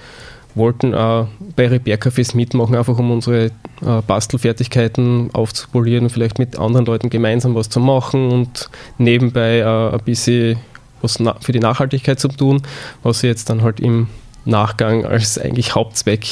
wollten 0.55 0.92
äh, 0.92 1.24
bei 1.57 1.68
Repair-Cafés 1.68 2.37
mitmachen, 2.37 2.74
einfach 2.74 2.98
um 2.98 3.11
unsere 3.11 3.46
äh, 3.46 4.03
Bastelfertigkeiten 4.07 5.31
aufzupolieren 5.33 6.05
und 6.05 6.11
vielleicht 6.11 6.38
mit 6.38 6.59
anderen 6.59 6.87
Leuten 6.87 7.11
gemeinsam 7.11 7.55
was 7.55 7.68
zu 7.68 7.81
machen 7.81 8.31
und 8.31 8.70
nebenbei 8.98 9.59
äh, 9.59 9.94
ein 9.94 10.05
bisschen 10.05 10.59
was 11.03 11.18
für 11.40 11.53
die 11.53 11.61
Nachhaltigkeit 11.61 12.20
zu 12.20 12.29
tun, 12.29 12.62
was 13.03 13.20
sie 13.20 13.26
jetzt 13.26 13.48
dann 13.48 13.62
halt 13.62 13.81
im 13.81 14.09
Nachgang 14.44 15.07
als 15.07 15.38
eigentlich 15.38 15.74
Hauptzweck 15.74 16.26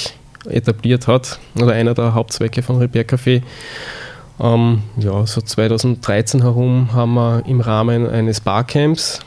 etabliert 0.46 1.06
hat 1.06 1.38
oder 1.56 1.72
einer 1.72 1.94
der 1.94 2.14
Hauptzwecke 2.14 2.62
von 2.62 2.76
Repair 2.76 3.06
Café. 3.06 3.42
Ähm, 4.40 4.83
ja, 4.96 5.27
so 5.27 5.40
2013 5.40 6.42
herum 6.42 6.92
haben 6.92 7.14
wir 7.14 7.42
im 7.46 7.61
Rahmen 7.61 8.09
eines 8.09 8.40
Barcamps 8.40 9.20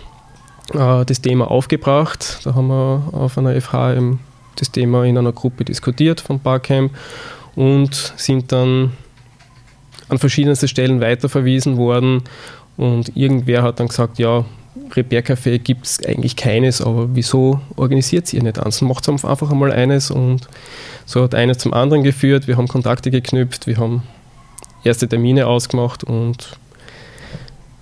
äh, 0.74 1.06
das 1.06 1.21
Thema 1.21 1.50
aufgebracht. 1.52 2.39
Da 2.43 2.56
haben 2.56 2.67
wir 2.67 3.04
auf 3.12 3.38
einer 3.38 3.60
FH 3.60 3.95
das 4.56 4.71
Thema 4.71 5.06
in 5.06 5.17
einer 5.17 5.32
Gruppe 5.32 5.65
diskutiert 5.65 6.21
vom 6.21 6.39
Barcamp 6.39 6.91
und 7.56 8.13
sind 8.15 8.52
dann 8.52 8.93
an 10.10 10.17
verschiedenste 10.17 10.67
Stellen 10.67 11.02
weiterverwiesen 11.02 11.78
worden. 11.78 12.24
Und 12.78 13.15
irgendwer 13.15 13.63
hat 13.63 13.80
dann 13.80 13.88
gesagt, 13.88 14.19
ja, 14.19 14.45
Repair-Café 14.93 15.60
gibt 15.60 15.86
es 15.86 16.06
eigentlich 16.06 16.36
keines, 16.36 16.82
aber 16.82 17.10
wieso 17.13 17.60
organisiert 17.76 18.32
ihr 18.34 18.43
nicht 18.43 18.60
eins? 18.60 18.82
Macht 18.82 19.08
einfach 19.08 19.52
einmal 19.52 19.71
eines 19.71 20.12
und 20.12 20.47
so 21.06 21.24
hat 21.24 21.36
eines 21.36 21.58
zum 21.58 21.74
anderen 21.74 22.04
geführt. 22.04 22.47
Wir 22.47 22.58
haben 22.58 22.67
Kontakte 22.67 23.12
geknüpft, 23.12 23.67
wir 23.67 23.78
haben 23.78 24.04
erste 24.83 25.07
Termine 25.07 25.47
ausgemacht 25.47 26.03
und 26.03 26.57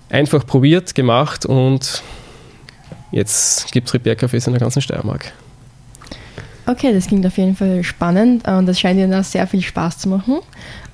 einfach 0.08 0.46
probiert, 0.46 0.94
gemacht 0.94 1.46
und 1.46 2.02
jetzt 3.12 3.70
gibt 3.72 3.88
es 3.88 3.94
Repair-Cafés 3.94 4.46
in 4.46 4.52
der 4.52 4.60
ganzen 4.60 4.82
Steiermark. 4.82 5.32
Okay, 6.66 6.92
das 6.92 7.06
klingt 7.06 7.26
auf 7.26 7.36
jeden 7.36 7.56
Fall 7.56 7.82
spannend 7.82 8.46
und 8.46 8.66
das 8.66 8.78
scheint 8.78 8.98
Ihnen 8.98 9.14
auch 9.14 9.24
sehr 9.24 9.46
viel 9.46 9.62
Spaß 9.62 9.98
zu 9.98 10.08
machen. 10.08 10.38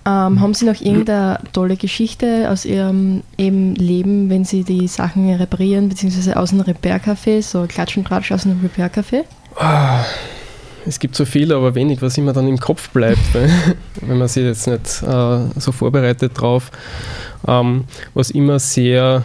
Ähm, 0.06 0.40
haben 0.40 0.54
Sie 0.54 0.64
noch 0.64 0.80
irgendeine 0.80 1.40
tolle 1.52 1.76
Geschichte 1.76 2.48
aus 2.48 2.64
Ihrem 2.64 3.24
eben 3.36 3.74
Leben, 3.74 4.30
wenn 4.30 4.44
Sie 4.44 4.62
die 4.62 4.86
Sachen 4.86 5.28
reparieren, 5.34 5.88
beziehungsweise 5.88 6.36
aus 6.36 6.52
einem 6.52 6.60
Repair-Café, 6.62 7.42
so 7.42 7.66
Klatsch 7.66 7.96
und 7.96 8.06
Tratsch 8.06 8.30
aus 8.30 8.46
einem 8.46 8.60
Repair-Café? 8.62 9.24
Es 10.86 11.00
gibt 11.00 11.16
so 11.16 11.24
viel, 11.24 11.52
aber 11.52 11.74
wenig, 11.74 12.00
was 12.00 12.16
immer 12.16 12.32
dann 12.32 12.46
im 12.46 12.58
Kopf 12.58 12.90
bleibt, 12.90 13.34
wenn 14.02 14.18
man 14.18 14.28
sich 14.28 14.44
jetzt 14.44 14.66
nicht 14.68 15.02
äh, 15.02 15.60
so 15.60 15.72
vorbereitet 15.72 16.32
drauf. 16.34 16.70
Ähm, 17.46 17.84
was 18.14 18.30
immer 18.30 18.58
sehr 18.58 19.24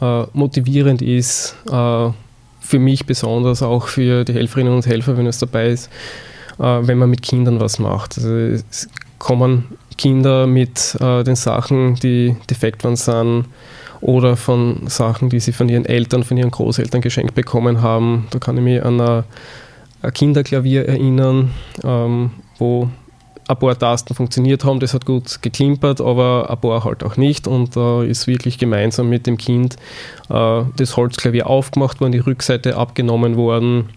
äh, 0.00 0.22
motivierend 0.32 1.02
ist, 1.02 1.56
äh, 1.70 2.10
für 2.60 2.78
mich 2.80 3.06
besonders, 3.06 3.62
auch 3.62 3.86
für 3.86 4.24
die 4.24 4.32
Helferinnen 4.32 4.74
und 4.74 4.86
Helfer, 4.86 5.16
wenn 5.16 5.26
es 5.26 5.38
dabei 5.38 5.68
ist, 5.68 5.90
äh, 6.58 6.62
wenn 6.62 6.98
man 6.98 7.10
mit 7.10 7.22
Kindern 7.22 7.60
was 7.60 7.78
macht. 7.78 8.18
Also 8.18 8.34
es 8.34 8.88
kommen 9.18 9.64
Kinder 9.96 10.48
mit 10.48 10.96
äh, 11.00 11.22
den 11.22 11.36
Sachen, 11.36 11.94
die 11.94 12.34
defekt 12.50 12.82
waren, 12.82 12.96
sind, 12.96 13.44
oder 14.00 14.36
von 14.36 14.88
Sachen, 14.88 15.30
die 15.30 15.40
sie 15.40 15.52
von 15.52 15.68
ihren 15.68 15.86
Eltern, 15.86 16.22
von 16.22 16.36
ihren 16.36 16.50
Großeltern 16.50 17.00
geschenkt 17.00 17.34
bekommen 17.34 17.80
haben. 17.80 18.26
Da 18.30 18.38
kann 18.38 18.56
ich 18.58 18.62
mich 18.62 18.84
an 18.84 19.00
eine 19.00 19.18
ein 19.18 19.24
Kinderklavier 20.12 20.88
erinnern, 20.88 21.50
ähm, 21.84 22.30
wo 22.58 22.88
ein 23.48 23.56
paar 23.58 23.78
Tasten 23.78 24.14
funktioniert 24.14 24.64
haben, 24.64 24.80
das 24.80 24.92
hat 24.92 25.06
gut 25.06 25.40
geklimpert, 25.40 26.00
aber 26.00 26.50
ein 26.50 26.60
paar 26.60 26.84
halt 26.84 27.04
auch 27.04 27.16
nicht. 27.16 27.46
Und 27.46 27.76
da 27.76 28.02
äh, 28.02 28.10
ist 28.10 28.26
wirklich 28.26 28.58
gemeinsam 28.58 29.08
mit 29.08 29.26
dem 29.26 29.36
Kind 29.36 29.76
äh, 30.28 30.62
das 30.76 30.96
Holzklavier 30.96 31.46
aufgemacht 31.46 32.00
worden, 32.00 32.12
die 32.12 32.18
Rückseite 32.18 32.76
abgenommen 32.76 33.36
worden. 33.36 33.90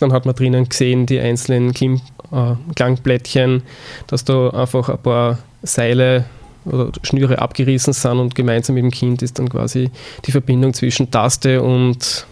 Dann 0.00 0.12
hat 0.12 0.26
man 0.26 0.34
drinnen 0.34 0.68
gesehen, 0.68 1.06
die 1.06 1.20
einzelnen 1.20 1.72
Klim 1.72 2.00
äh, 2.32 2.54
Klangblättchen, 2.74 3.62
dass 4.06 4.24
da 4.24 4.50
einfach 4.50 4.88
ein 4.88 4.98
paar 4.98 5.38
Seile 5.62 6.24
oder 6.64 6.90
Schnüre 7.02 7.40
abgerissen 7.40 7.92
sind 7.92 8.18
und 8.18 8.34
gemeinsam 8.34 8.74
mit 8.74 8.84
dem 8.84 8.90
Kind 8.90 9.22
ist 9.22 9.38
dann 9.38 9.48
quasi 9.48 9.90
die 10.24 10.32
Verbindung 10.32 10.74
zwischen 10.74 11.10
Taste 11.10 11.62
und 11.62 12.26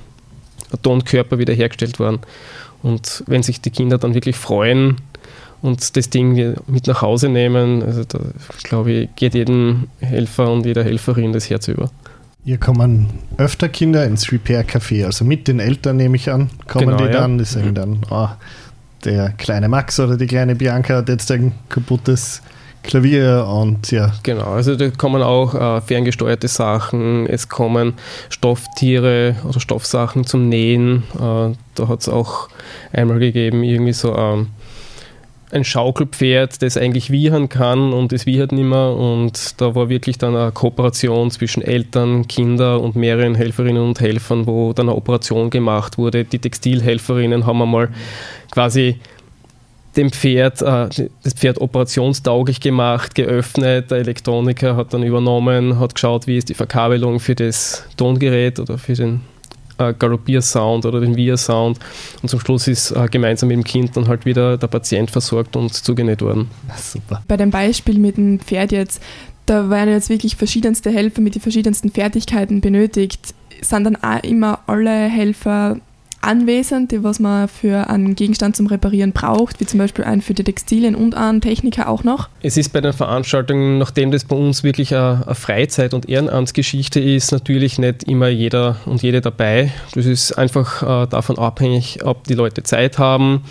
Tonkörper 0.82 1.38
wiederhergestellt 1.38 1.98
worden. 1.98 2.20
Und 2.82 3.24
wenn 3.26 3.42
sich 3.42 3.60
die 3.60 3.70
Kinder 3.70 3.98
dann 3.98 4.14
wirklich 4.14 4.36
freuen 4.36 4.96
und 5.62 5.96
das 5.96 6.10
Ding 6.10 6.56
mit 6.66 6.86
nach 6.86 7.02
Hause 7.02 7.28
nehmen, 7.28 7.82
also 7.82 8.04
da 8.04 8.20
glaube 8.62 8.92
ich, 8.92 9.16
geht 9.16 9.34
jedem 9.34 9.88
Helfer 10.00 10.50
und 10.50 10.64
jeder 10.64 10.84
Helferin 10.84 11.32
das 11.32 11.50
Herz 11.50 11.68
über. 11.68 11.90
Hier 12.44 12.56
kommen 12.56 13.08
öfter 13.36 13.68
Kinder 13.68 14.06
ins 14.06 14.32
Repair-Café, 14.32 15.04
also 15.04 15.26
mit 15.26 15.46
den 15.46 15.60
Eltern 15.60 15.98
nehme 15.98 16.16
ich 16.16 16.30
an, 16.30 16.48
kommen 16.66 16.86
genau, 16.86 17.06
die 17.06 17.12
dann, 17.12 17.32
ja. 17.32 17.38
die 17.38 17.44
sagen 17.44 17.74
dann, 17.74 18.00
oh, 18.08 18.28
der 19.04 19.30
kleine 19.30 19.68
Max 19.68 20.00
oder 20.00 20.16
die 20.16 20.26
kleine 20.26 20.54
Bianca 20.54 20.96
hat 20.96 21.08
jetzt 21.10 21.30
ein 21.30 21.52
kaputtes 21.68 22.40
Klavier 22.82 23.46
und 23.46 23.90
ja. 23.90 24.12
Genau, 24.22 24.44
also 24.44 24.74
da 24.74 24.90
kommen 24.90 25.22
auch 25.22 25.54
äh, 25.54 25.80
ferngesteuerte 25.80 26.48
Sachen, 26.48 27.26
es 27.26 27.48
kommen 27.48 27.94
Stofftiere 28.30 29.36
oder 29.46 29.60
Stoffsachen 29.60 30.24
zum 30.24 30.48
Nähen. 30.48 31.02
Äh, 31.14 31.54
da 31.74 31.88
hat 31.88 32.00
es 32.00 32.08
auch 32.08 32.48
einmal 32.92 33.18
gegeben, 33.18 33.62
irgendwie 33.62 33.92
so 33.92 34.16
ähm, 34.16 34.48
ein 35.52 35.64
Schaukelpferd, 35.64 36.62
das 36.62 36.76
eigentlich 36.76 37.10
wiehern 37.10 37.48
kann 37.48 37.92
und 37.92 38.12
das 38.12 38.26
wiehert 38.26 38.52
nicht 38.52 38.64
mehr. 38.64 38.90
Und 38.96 39.60
da 39.60 39.74
war 39.74 39.88
wirklich 39.88 40.18
dann 40.18 40.36
eine 40.36 40.52
Kooperation 40.52 41.30
zwischen 41.30 41.62
Eltern, 41.62 42.28
Kindern 42.28 42.80
und 42.80 42.96
mehreren 42.96 43.34
Helferinnen 43.34 43.82
und 43.82 44.00
Helfern, 44.00 44.46
wo 44.46 44.72
dann 44.72 44.88
eine 44.88 44.96
Operation 44.96 45.50
gemacht 45.50 45.98
wurde. 45.98 46.24
Die 46.24 46.38
Textilhelferinnen 46.38 47.46
haben 47.46 47.62
einmal 47.62 47.88
quasi 48.50 49.00
dem 49.96 50.10
Pferd, 50.10 50.62
äh, 50.62 50.88
das 51.22 51.34
Pferd 51.34 51.60
operationstauglich 51.60 52.60
gemacht, 52.60 53.14
geöffnet. 53.14 53.90
Der 53.90 53.98
Elektroniker 53.98 54.76
hat 54.76 54.94
dann 54.94 55.02
übernommen, 55.02 55.78
hat 55.78 55.94
geschaut, 55.94 56.26
wie 56.26 56.38
ist 56.38 56.48
die 56.48 56.54
Verkabelung 56.54 57.20
für 57.20 57.34
das 57.34 57.84
Tongerät 57.96 58.60
oder 58.60 58.78
für 58.78 58.94
den 58.94 59.20
äh, 59.78 59.94
Galoppiersound 59.98 60.86
oder 60.86 61.00
den 61.00 61.16
Via-Sound. 61.16 61.78
Und 62.22 62.28
zum 62.28 62.40
Schluss 62.40 62.68
ist 62.68 62.92
äh, 62.92 63.06
gemeinsam 63.10 63.48
mit 63.48 63.56
dem 63.56 63.64
Kind 63.64 63.96
dann 63.96 64.06
halt 64.06 64.24
wieder 64.24 64.56
der 64.56 64.68
Patient 64.68 65.10
versorgt 65.10 65.56
und 65.56 65.72
zugenäht 65.72 66.22
worden. 66.22 66.48
Super. 66.76 67.22
Bei 67.26 67.36
dem 67.36 67.50
Beispiel 67.50 67.98
mit 67.98 68.16
dem 68.16 68.38
Pferd 68.38 68.72
jetzt, 68.72 69.02
da 69.46 69.68
werden 69.70 69.90
jetzt 69.90 70.08
wirklich 70.08 70.36
verschiedenste 70.36 70.90
Helfer 70.90 71.20
mit 71.20 71.34
den 71.34 71.42
verschiedensten 71.42 71.90
Fertigkeiten 71.90 72.60
benötigt. 72.60 73.34
Sind 73.62 73.84
dann 73.84 73.96
auch 73.96 74.22
immer 74.22 74.60
alle 74.66 75.08
Helfer 75.08 75.78
anwesend, 76.20 76.92
die 76.92 77.02
was 77.02 77.18
man 77.18 77.48
für 77.48 77.88
einen 77.88 78.14
Gegenstand 78.14 78.56
zum 78.56 78.66
Reparieren 78.66 79.12
braucht, 79.12 79.60
wie 79.60 79.66
zum 79.66 79.78
Beispiel 79.78 80.04
einen 80.04 80.22
für 80.22 80.34
die 80.34 80.44
Textilien 80.44 80.94
und 80.94 81.14
einen 81.14 81.40
Techniker 81.40 81.88
auch 81.88 82.04
noch? 82.04 82.28
Es 82.42 82.56
ist 82.56 82.72
bei 82.72 82.80
den 82.80 82.92
Veranstaltungen, 82.92 83.78
nachdem 83.78 84.10
das 84.10 84.24
bei 84.24 84.36
uns 84.36 84.62
wirklich 84.62 84.94
eine, 84.94 85.24
Freizeit- 85.34 85.94
und 85.94 86.08
Ehrenamtsgeschichte 86.08 87.00
ist, 87.00 87.32
natürlich 87.32 87.78
nicht 87.78 88.04
immer 88.04 88.28
jeder 88.28 88.76
und 88.86 89.02
jede 89.02 89.20
dabei. 89.20 89.72
Das 89.94 90.06
ist 90.06 90.32
einfach 90.32 90.82
äh, 90.82 91.06
davon 91.06 91.38
abhängig, 91.38 92.04
ob 92.04 92.24
die 92.24 92.34
Leute 92.34 92.62
Zeit 92.62 92.98
haben 92.98 93.42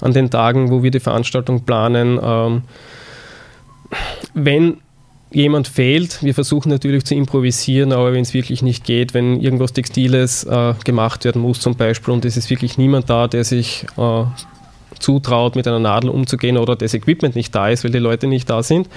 an 0.00 0.12
den 0.12 0.30
Tagen, 0.30 0.70
wo 0.70 0.82
wir 0.82 0.90
die 0.90 1.00
Veranstaltung 1.00 1.64
planen. 1.64 2.18
Ähm, 2.22 2.62
wenn 4.34 4.78
jemand 5.30 5.68
fehlt. 5.68 6.22
Wir 6.22 6.34
versuchen 6.34 6.70
natürlich 6.70 7.04
zu 7.04 7.14
improvisieren, 7.14 7.92
aber 7.92 8.12
wenn 8.12 8.22
es 8.22 8.34
wirklich 8.34 8.62
nicht 8.62 8.84
geht, 8.84 9.14
wenn 9.14 9.40
irgendwas 9.40 9.72
Textiles 9.72 10.44
äh, 10.44 10.74
gemacht 10.84 11.24
werden 11.24 11.42
muss 11.42 11.60
zum 11.60 11.76
Beispiel 11.76 12.14
und 12.14 12.24
es 12.24 12.36
ist 12.36 12.50
wirklich 12.50 12.78
niemand 12.78 13.10
da, 13.10 13.28
der 13.28 13.44
sich 13.44 13.86
äh, 13.96 14.24
zutraut, 14.98 15.56
mit 15.56 15.68
einer 15.68 15.78
Nadel 15.78 16.10
umzugehen 16.10 16.56
oder 16.56 16.76
das 16.76 16.94
Equipment 16.94 17.36
nicht 17.36 17.54
da 17.54 17.68
ist, 17.68 17.84
weil 17.84 17.90
die 17.90 17.98
Leute 17.98 18.26
nicht 18.26 18.48
da 18.48 18.62
sind, 18.62 18.88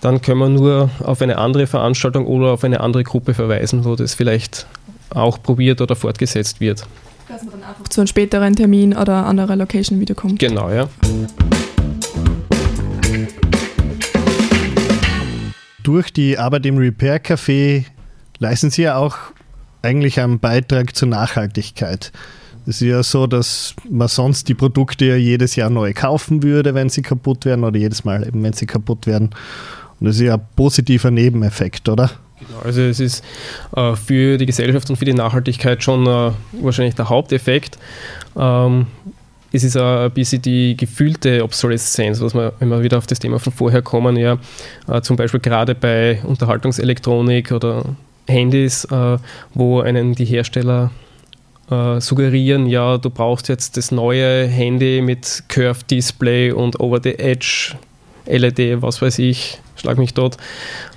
dann 0.00 0.20
können 0.20 0.38
wir 0.38 0.48
nur 0.48 0.90
auf 1.00 1.22
eine 1.22 1.38
andere 1.38 1.66
Veranstaltung 1.66 2.26
oder 2.26 2.52
auf 2.52 2.64
eine 2.64 2.80
andere 2.80 3.04
Gruppe 3.04 3.34
verweisen, 3.34 3.84
wo 3.84 3.96
das 3.96 4.14
vielleicht 4.14 4.66
auch 5.10 5.42
probiert 5.42 5.80
oder 5.80 5.96
fortgesetzt 5.96 6.60
wird. 6.60 6.86
Dass 7.28 7.42
man 7.42 7.60
dann 7.60 7.70
einfach 7.70 7.88
zu 7.88 8.00
einem 8.00 8.08
späteren 8.08 8.54
Termin 8.54 8.94
oder 8.94 9.26
anderer 9.26 9.56
Location 9.56 10.00
wiederkommt. 10.00 10.38
Genau, 10.38 10.70
ja. 10.70 10.88
Durch 15.84 16.12
die 16.12 16.36
Arbeit 16.38 16.66
im 16.66 16.78
Repair 16.78 17.22
Café 17.22 17.84
leisten 18.38 18.70
Sie 18.70 18.82
ja 18.82 18.96
auch 18.96 19.16
eigentlich 19.82 20.18
einen 20.18 20.40
Beitrag 20.40 20.96
zur 20.96 21.08
Nachhaltigkeit. 21.08 22.10
Es 22.66 22.80
ist 22.80 22.88
ja 22.88 23.02
so, 23.02 23.26
dass 23.26 23.74
man 23.88 24.08
sonst 24.08 24.48
die 24.48 24.54
Produkte 24.54 25.04
ja 25.04 25.16
jedes 25.16 25.54
Jahr 25.54 25.68
neu 25.68 25.92
kaufen 25.92 26.42
würde, 26.42 26.74
wenn 26.74 26.88
sie 26.88 27.02
kaputt 27.02 27.44
werden, 27.44 27.62
oder 27.62 27.78
jedes 27.78 28.04
Mal 28.04 28.26
eben, 28.26 28.42
wenn 28.42 28.54
sie 28.54 28.64
kaputt 28.64 29.06
werden. 29.06 29.30
Und 30.00 30.06
das 30.06 30.16
ist 30.16 30.22
ja 30.22 30.34
ein 30.34 30.46
positiver 30.56 31.10
Nebeneffekt, 31.10 31.88
oder? 31.90 32.10
Genau, 32.40 32.60
also 32.64 32.80
es 32.80 33.00
ist 33.00 33.22
äh, 33.76 33.94
für 33.94 34.38
die 34.38 34.46
Gesellschaft 34.46 34.88
und 34.88 34.96
für 34.96 35.04
die 35.04 35.12
Nachhaltigkeit 35.12 35.82
schon 35.84 36.06
äh, 36.06 36.30
wahrscheinlich 36.52 36.94
der 36.94 37.10
Haupteffekt. 37.10 37.78
Ähm, 38.36 38.86
es 39.54 39.62
ist 39.62 39.76
auch 39.76 40.00
ein 40.00 40.10
bisschen 40.10 40.42
die 40.42 40.76
gefühlte 40.76 41.44
Obsoleszenz, 41.44 42.20
was 42.20 42.34
wir, 42.34 42.52
wenn 42.58 42.70
wir 42.70 42.82
wieder 42.82 42.98
auf 42.98 43.06
das 43.06 43.20
Thema 43.20 43.38
von 43.38 43.52
vorher 43.52 43.82
kommen, 43.82 44.16
ja, 44.16 44.36
äh, 44.88 45.00
zum 45.00 45.16
Beispiel 45.16 45.38
gerade 45.38 45.76
bei 45.76 46.20
Unterhaltungselektronik 46.24 47.52
oder 47.52 47.84
Handys, 48.26 48.84
äh, 48.86 49.18
wo 49.54 49.80
einen 49.80 50.16
die 50.16 50.24
Hersteller 50.24 50.90
äh, 51.70 52.00
suggerieren, 52.00 52.66
ja, 52.66 52.98
du 52.98 53.10
brauchst 53.10 53.48
jetzt 53.48 53.76
das 53.76 53.92
neue 53.92 54.48
Handy 54.48 55.00
mit 55.00 55.44
Curved 55.48 55.88
Display 55.88 56.50
und 56.50 56.80
Over 56.80 57.00
the 57.00 57.16
Edge 57.16 57.76
LED, 58.26 58.82
was 58.82 59.00
weiß 59.00 59.20
ich, 59.20 59.60
schlag 59.76 59.98
mich 59.98 60.14
dort, 60.14 60.36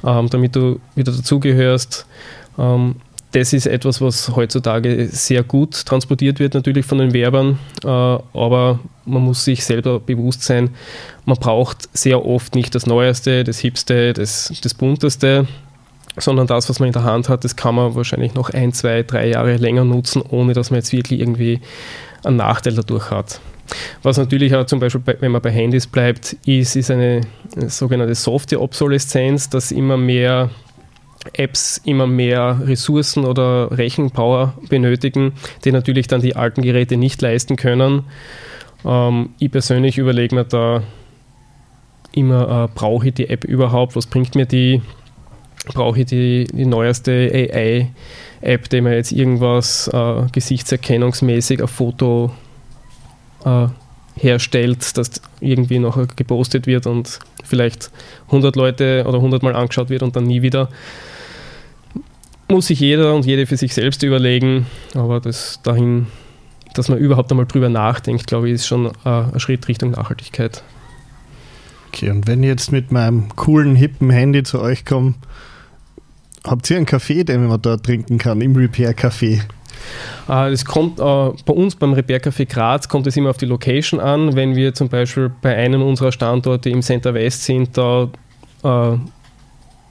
ähm, 0.04 0.32
damit 0.32 0.56
du 0.56 0.80
wieder 0.96 1.12
dazugehörst. 1.12 2.08
Ähm, 2.58 2.96
das 3.32 3.54
ist 3.54 3.66
etwas, 3.68 4.00
was 4.02 4.36
heutzutage 4.36 5.08
sehr 5.08 5.44
gut 5.44 5.86
transportiert 5.86 6.40
wird, 6.40 6.54
natürlich 6.54 6.86
von 6.86 6.98
den 6.98 7.14
Werbern, 7.14 7.60
äh, 7.84 7.88
aber 7.88 8.80
man 9.06 9.22
muss 9.22 9.44
sich 9.44 9.66
selber 9.66 10.00
bewusst 10.00 10.44
sein, 10.44 10.70
man 11.26 11.38
braucht 11.38 11.90
sehr 11.96 12.26
oft 12.26 12.56
nicht 12.56 12.74
das 12.74 12.86
Neueste, 12.86 13.44
das 13.44 13.60
Hipste, 13.60 14.14
das, 14.14 14.54
das 14.62 14.74
Bunteste, 14.74 15.48
sondern 16.18 16.48
das, 16.48 16.70
was 16.70 16.80
man 16.80 16.88
in 16.88 16.94
der 16.94 17.04
Hand 17.04 17.30
hat, 17.30 17.44
das 17.44 17.56
kann 17.56 17.76
man 17.76 17.96
wahrscheinlich 17.96 18.34
noch 18.34 18.50
ein, 18.50 18.74
zwei, 18.74 19.04
drei 19.04 19.30
Jahre 19.30 19.58
länger 19.58 19.84
nutzen, 19.84 20.22
ohne 20.22 20.54
dass 20.54 20.72
man 20.72 20.80
jetzt 20.80 20.94
wirklich 20.94 21.20
irgendwie 21.20 21.62
einen 22.24 22.38
Nachteil 22.38 22.74
dadurch 22.74 23.12
hat. 23.12 23.40
Was 24.02 24.18
natürlich 24.18 24.56
auch 24.56 24.66
zum 24.66 24.80
Beispiel, 24.80 25.02
wenn 25.20 25.32
man 25.32 25.42
bei 25.42 25.52
Handys 25.52 25.88
bleibt, 25.88 26.38
ist, 26.46 26.76
ist 26.76 26.90
eine 26.90 27.22
sogenannte 27.68 28.16
Software-Obsoleszenz, 28.16 29.50
dass 29.50 29.72
immer 29.72 29.98
mehr 29.98 30.50
Apps 31.34 31.82
immer 31.84 32.08
mehr 32.08 32.62
Ressourcen 32.64 33.26
oder 33.26 33.78
Rechenpower 33.78 34.54
benötigen, 34.70 35.34
die 35.66 35.72
natürlich 35.72 36.08
dann 36.08 36.22
die 36.22 36.36
alten 36.36 36.62
Geräte 36.62 36.98
nicht 36.98 37.22
leisten 37.22 37.56
können. 37.56 38.04
Ähm, 38.86 39.30
ich 39.40 39.52
persönlich 39.52 39.98
überlege 39.98 40.36
mir 40.36 40.46
da 40.46 40.84
immer, 42.12 42.66
äh, 42.66 42.74
brauche 42.74 43.08
ich 43.08 43.14
die 43.14 43.30
App 43.30 43.44
überhaupt? 43.44 43.96
Was 43.96 44.08
bringt 44.08 44.36
mir 44.36 44.46
die? 44.46 44.82
Brauche 45.74 46.00
ich 46.00 46.06
die, 46.06 46.46
die 46.46 46.66
neueste 46.66 47.12
AI-App, 47.12 48.70
die 48.70 48.82
mir 48.82 48.96
jetzt 48.96 49.12
irgendwas 49.12 49.90
äh, 49.90 50.26
gesichtserkennungsmäßig 50.32 51.62
auf 51.62 51.72
Foto 51.72 52.32
äh, 53.44 53.68
herstellt, 54.18 54.98
das 54.98 55.22
irgendwie 55.40 55.80
noch 55.80 56.00
gepostet 56.16 56.68
wird 56.68 56.88
und 56.88 57.20
vielleicht 57.44 57.92
100 58.28 58.56
Leute 58.56 59.06
oder 59.08 59.18
100 59.18 59.44
Mal 59.44 59.56
angeschaut 59.56 59.90
wird 59.90 60.04
und 60.04 60.16
dann 60.16 60.26
nie 60.26 60.42
wieder 60.42 60.70
muss 62.50 62.68
sich 62.68 62.80
jeder 62.80 63.14
und 63.14 63.26
jede 63.26 63.46
für 63.46 63.58
sich 63.58 63.74
selbst 63.74 64.04
überlegen, 64.04 64.68
aber 64.94 65.20
das 65.20 65.60
dahin, 65.64 66.08
dass 66.74 66.90
man 66.90 66.98
überhaupt 66.98 67.32
einmal 67.32 67.46
drüber 67.46 67.70
nachdenkt, 67.70 68.28
glaube 68.28 68.48
ich, 68.48 68.56
ist 68.56 68.68
schon 68.68 68.86
äh, 68.86 68.92
ein 69.04 69.40
Schritt 69.40 69.68
Richtung 69.68 69.92
Nachhaltigkeit. 69.92 70.64
Okay, 71.88 72.10
und 72.10 72.28
wenn 72.28 72.44
ich 72.44 72.50
jetzt 72.50 72.72
mit 72.72 72.92
meinem 72.92 73.36
coolen, 73.36 73.76
hippen 73.76 74.10
Handy 74.10 74.44
zu 74.44 74.62
euch 74.62 74.86
komme, 74.86 75.16
habt 76.44 76.70
ihr 76.70 76.78
einen 76.78 76.86
Kaffee, 76.86 77.24
den 77.24 77.48
man 77.48 77.62
dort 77.62 77.86
trinken 77.86 78.18
kann, 78.18 78.42
im 78.42 78.56
Repair-Café? 78.56 79.42
Äh, 80.30 80.50
es 80.52 80.66
kommt 80.66 81.00
äh, 81.00 81.04
bei 81.04 81.54
uns 81.54 81.76
beim 81.76 81.94
Repair 81.94 82.22
Café 82.22 82.46
Graz 82.46 82.88
kommt 82.90 83.08
es 83.08 83.18
immer 83.18 83.30
auf 83.30 83.38
die 83.38 83.46
Location 83.46 84.00
an. 84.00 84.36
Wenn 84.36 84.56
wir 84.56 84.74
zum 84.74 84.90
Beispiel 84.90 85.32
bei 85.42 85.56
einem 85.56 85.82
unserer 85.82 86.12
Standorte 86.12 86.70
im 86.70 86.82
Center 86.82 87.14
West 87.14 87.44
sind, 87.44 87.78
da 87.78 88.10
äh, 88.64 88.98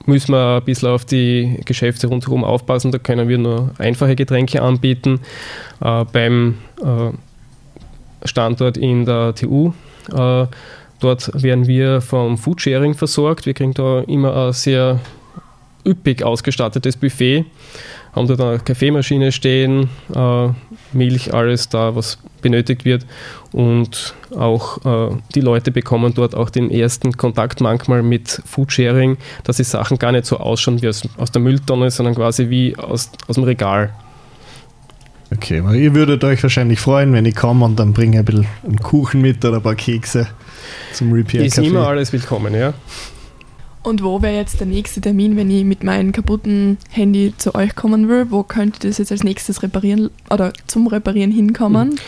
müssen 0.07 0.33
wir 0.33 0.57
ein 0.57 0.65
bisschen 0.65 0.91
auf 0.91 1.05
die 1.05 1.61
Geschäfte 1.65 2.07
rundherum 2.07 2.45
aufpassen. 2.45 2.93
Da 2.93 2.99
können 2.99 3.29
wir 3.29 3.39
nur 3.39 3.73
einfache 3.79 4.15
Getränke 4.15 4.63
anbieten. 4.63 5.19
Beim 5.81 6.59
Standort 8.25 8.77
in 8.77 9.05
der 9.05 9.35
TU, 9.35 9.73
dort 10.09 11.43
werden 11.43 11.67
wir 11.67 12.01
vom 12.01 12.39
Foodsharing 12.39 12.95
versorgt. 12.95 13.47
Wir 13.47 13.55
kriegen 13.55 13.75
da 13.75 14.03
immer 14.03 14.47
ein 14.47 14.53
sehr 14.53 15.01
üppig 15.85 16.23
ausgestattetes 16.23 16.97
Buffet 16.97 17.45
haben 18.17 18.27
dort 18.27 18.41
eine 18.41 18.59
Kaffeemaschine 18.59 19.31
stehen, 19.31 19.91
äh, 20.15 20.49
Milch, 20.93 21.35
alles 21.35 21.69
da, 21.69 21.95
was 21.95 22.19
benötigt 22.41 22.85
wird. 22.85 23.07
Und 23.53 24.15
auch 24.35 25.11
äh, 25.11 25.17
die 25.35 25.41
Leute 25.43 25.71
bekommen 25.71 26.15
dort 26.15 26.35
auch 26.35 26.51
den 26.51 26.71
ersten 26.71 27.17
Kontakt 27.17 27.61
manchmal 27.61 28.03
mit 28.03 28.43
Foodsharing, 28.47 29.19
dass 29.45 29.59
die 29.59 29.65
Sachen 29.65 29.99
gar 29.99 30.13
nicht 30.13 30.25
so 30.25 30.39
ausschauen 30.39 30.81
wie 30.81 30.89
aus, 30.89 31.03
aus 31.19 31.31
der 31.31 31.43
Mülltonne, 31.43 31.91
sondern 31.91 32.15
quasi 32.15 32.49
wie 32.49 32.75
aus, 32.77 33.11
aus 33.29 33.35
dem 33.35 33.45
Regal. 33.45 33.93
Okay, 35.35 35.63
ihr 35.75 35.95
würdet 35.95 36.23
euch 36.25 36.43
wahrscheinlich 36.43 36.81
freuen, 36.81 37.13
wenn 37.13 37.27
ich 37.27 37.35
komme 37.35 37.65
und 37.65 37.79
dann 37.79 37.93
bringe 37.93 38.13
ich 38.13 38.19
ein 38.21 38.25
bisschen 38.25 38.47
einen 38.65 38.79
Kuchen 38.79 39.21
mit 39.21 39.45
oder 39.45 39.57
ein 39.57 39.63
paar 39.63 39.75
Kekse 39.75 40.29
zum 40.93 41.13
Repair. 41.13 41.45
Ist 41.45 41.59
immer 41.59 41.87
alles 41.87 42.13
willkommen, 42.13 42.55
ja. 42.55 42.73
Und 43.87 44.03
wo 44.03 44.21
wäre 44.21 44.35
jetzt 44.35 44.59
der 44.59 44.67
nächste 44.67 45.01
Termin, 45.01 45.37
wenn 45.37 45.49
ich 45.49 45.63
mit 45.63 45.85
meinem 45.85 46.11
kaputten 46.11 46.77
Handy 46.91 47.33
zu 47.39 47.55
euch 47.55 47.77
kommen 47.77 48.09
will? 48.09 48.27
Wo 48.31 48.43
könnte 48.43 48.89
das 48.89 48.99
jetzt 48.99 49.13
als 49.13 49.23
nächstes 49.23 49.63
reparieren 49.63 50.11
oder 50.29 50.53
zum 50.67 50.89
Reparieren 50.89 51.31
hinkommen? 51.31 51.91
Mhm. 51.91 51.99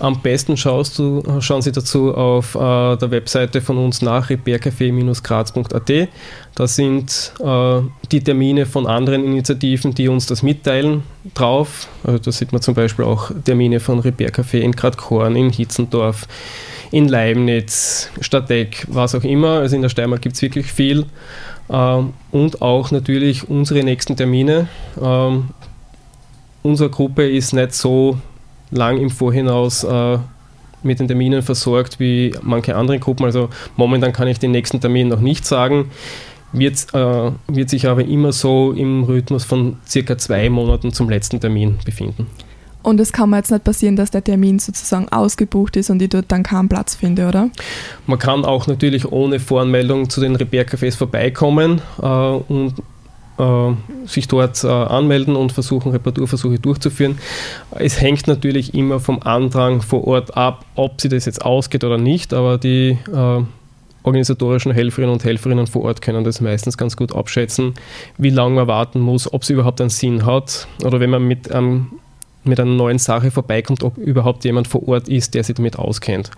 Am 0.00 0.20
besten 0.20 0.56
schaust 0.56 0.98
du, 0.98 1.22
schauen 1.38 1.62
Sie 1.62 1.70
dazu 1.70 2.12
auf 2.12 2.56
äh, 2.56 2.58
der 2.96 3.12
Webseite 3.12 3.60
von 3.60 3.78
uns 3.78 4.02
nach 4.02 4.30
repaircafé-graz.at. 4.30 6.08
Da 6.56 6.66
sind 6.66 7.32
äh, 7.38 7.82
die 8.10 8.20
Termine 8.20 8.66
von 8.66 8.88
anderen 8.88 9.24
Initiativen, 9.24 9.94
die 9.94 10.08
uns 10.08 10.26
das 10.26 10.42
mitteilen, 10.42 11.04
drauf. 11.34 11.86
Also 12.02 12.18
da 12.18 12.32
sieht 12.32 12.50
man 12.50 12.62
zum 12.62 12.74
Beispiel 12.74 13.04
auch 13.04 13.30
Termine 13.44 13.78
von 13.78 14.00
Repair 14.00 14.32
Café 14.32 14.58
in 14.58 14.72
Gradkorn, 14.72 15.36
in 15.36 15.50
Hitzendorf, 15.50 16.26
in 16.90 17.08
Leibniz, 17.08 18.10
Stadteck, 18.20 18.86
was 18.88 19.14
auch 19.14 19.24
immer. 19.24 19.58
Also 19.60 19.76
in 19.76 19.82
der 19.82 19.88
Steiermark 19.88 20.22
gibt 20.22 20.36
es 20.36 20.42
wirklich 20.42 20.72
viel. 20.72 21.06
Ähm, 21.70 22.14
und 22.30 22.62
auch 22.62 22.90
natürlich 22.90 23.48
unsere 23.48 23.82
nächsten 23.82 24.16
Termine. 24.16 24.68
Ähm, 25.00 25.50
unsere 26.62 26.90
Gruppe 26.90 27.28
ist 27.28 27.52
nicht 27.52 27.74
so 27.74 28.18
lang 28.70 28.98
im 28.98 29.10
Vorhinaus 29.10 29.84
äh, 29.84 30.18
mit 30.82 31.00
den 31.00 31.08
Terminen 31.08 31.42
versorgt 31.42 31.98
wie 32.00 32.34
manche 32.42 32.76
andere 32.76 32.98
Gruppen. 32.98 33.24
Also 33.24 33.48
momentan 33.76 34.12
kann 34.12 34.28
ich 34.28 34.38
den 34.38 34.52
nächsten 34.52 34.80
Termin 34.80 35.08
noch 35.08 35.20
nicht 35.20 35.44
sagen. 35.44 35.90
Wird, 36.52 36.94
äh, 36.94 37.30
wird 37.48 37.68
sich 37.68 37.86
aber 37.86 38.04
immer 38.04 38.32
so 38.32 38.72
im 38.72 39.04
Rhythmus 39.04 39.44
von 39.44 39.76
circa 39.86 40.16
zwei 40.16 40.48
Monaten 40.48 40.92
zum 40.92 41.10
letzten 41.10 41.40
Termin 41.40 41.78
befinden. 41.84 42.26
Und 42.82 43.00
es 43.00 43.12
kann 43.12 43.30
mir 43.30 43.38
jetzt 43.38 43.50
nicht 43.50 43.64
passieren, 43.64 43.96
dass 43.96 44.10
der 44.10 44.22
Termin 44.22 44.58
sozusagen 44.58 45.08
ausgebucht 45.08 45.76
ist 45.76 45.90
und 45.90 46.00
ich 46.00 46.10
dort 46.10 46.26
dann 46.28 46.42
keinen 46.42 46.68
Platz 46.68 46.94
finde, 46.94 47.28
oder? 47.28 47.50
Man 48.06 48.18
kann 48.18 48.44
auch 48.44 48.66
natürlich 48.66 49.10
ohne 49.10 49.40
Voranmeldung 49.40 50.08
zu 50.10 50.20
den 50.20 50.36
Repair-Cafés 50.36 50.96
vorbeikommen 50.96 51.82
äh, 52.00 52.06
und 52.06 52.74
äh, 53.38 53.72
sich 54.06 54.28
dort 54.28 54.62
äh, 54.64 54.68
anmelden 54.68 55.36
und 55.36 55.52
versuchen, 55.52 55.92
Reparaturversuche 55.92 56.58
durchzuführen. 56.58 57.18
Es 57.70 58.00
hängt 58.00 58.26
natürlich 58.26 58.74
immer 58.74 59.00
vom 59.00 59.20
Andrang 59.22 59.82
vor 59.82 60.06
Ort 60.06 60.36
ab, 60.36 60.64
ob 60.74 61.00
sie 61.00 61.08
das 61.08 61.24
jetzt 61.24 61.44
ausgeht 61.44 61.84
oder 61.84 61.98
nicht, 61.98 62.34
aber 62.34 62.58
die 62.58 62.98
äh, 63.12 63.42
organisatorischen 64.02 64.72
Helferinnen 64.72 65.12
und 65.12 65.24
Helferinnen 65.24 65.66
vor 65.66 65.82
Ort 65.82 66.02
können 66.02 66.24
das 66.24 66.40
meistens 66.40 66.78
ganz 66.78 66.96
gut 66.96 67.14
abschätzen, 67.14 67.74
wie 68.16 68.30
lange 68.30 68.54
man 68.54 68.66
warten 68.66 69.00
muss, 69.00 69.32
ob 69.32 69.42
es 69.42 69.50
überhaupt 69.50 69.80
einen 69.80 69.90
Sinn 69.90 70.24
hat 70.24 70.66
oder 70.84 71.00
wenn 71.00 71.10
man 71.10 71.22
mit 71.22 71.52
einem 71.52 71.92
mit 72.48 72.60
einer 72.60 72.70
neuen 72.70 72.98
Sache 72.98 73.30
vorbeikommt, 73.30 73.82
ob 73.82 73.96
überhaupt 73.98 74.44
jemand 74.44 74.68
vor 74.68 74.86
Ort 74.88 75.08
ist, 75.08 75.34
der 75.34 75.44
sich 75.44 75.56
damit 75.56 75.78
auskennt. 75.78 76.30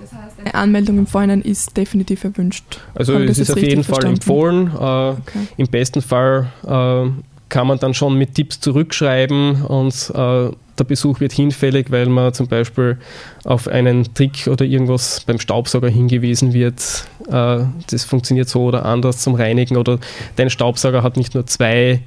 Das 0.00 0.12
heißt, 0.12 0.38
eine 0.40 0.54
Anmeldung 0.54 0.98
im 0.98 1.06
Vorhinein 1.06 1.42
ist 1.42 1.76
definitiv 1.76 2.24
erwünscht. 2.24 2.80
Also 2.94 3.18
es 3.18 3.38
ist 3.38 3.50
auf 3.50 3.60
jeden 3.60 3.84
Fall 3.84 4.04
empfohlen. 4.04 4.68
Äh, 4.68 4.78
okay. 4.78 5.18
Im 5.56 5.66
besten 5.66 6.02
Fall 6.02 6.52
äh, 6.64 7.10
kann 7.48 7.66
man 7.66 7.78
dann 7.78 7.94
schon 7.94 8.16
mit 8.16 8.34
Tipps 8.34 8.60
zurückschreiben 8.60 9.64
und 9.64 10.12
äh, 10.14 10.50
der 10.78 10.84
Besuch 10.84 11.18
wird 11.18 11.32
hinfällig, 11.32 11.90
weil 11.90 12.06
man 12.06 12.32
zum 12.32 12.46
Beispiel 12.46 12.98
auf 13.44 13.66
einen 13.66 14.14
Trick 14.14 14.46
oder 14.46 14.64
irgendwas 14.64 15.22
beim 15.26 15.40
Staubsauger 15.40 15.88
hingewiesen 15.88 16.52
wird. 16.52 17.04
Äh, 17.28 17.64
das 17.90 18.04
funktioniert 18.04 18.48
so 18.48 18.64
oder 18.64 18.84
anders 18.84 19.18
zum 19.18 19.34
Reinigen 19.34 19.76
oder 19.76 19.98
dein 20.36 20.50
Staubsauger 20.50 21.02
hat 21.02 21.16
nicht 21.16 21.34
nur 21.34 21.46
zwei 21.46 22.02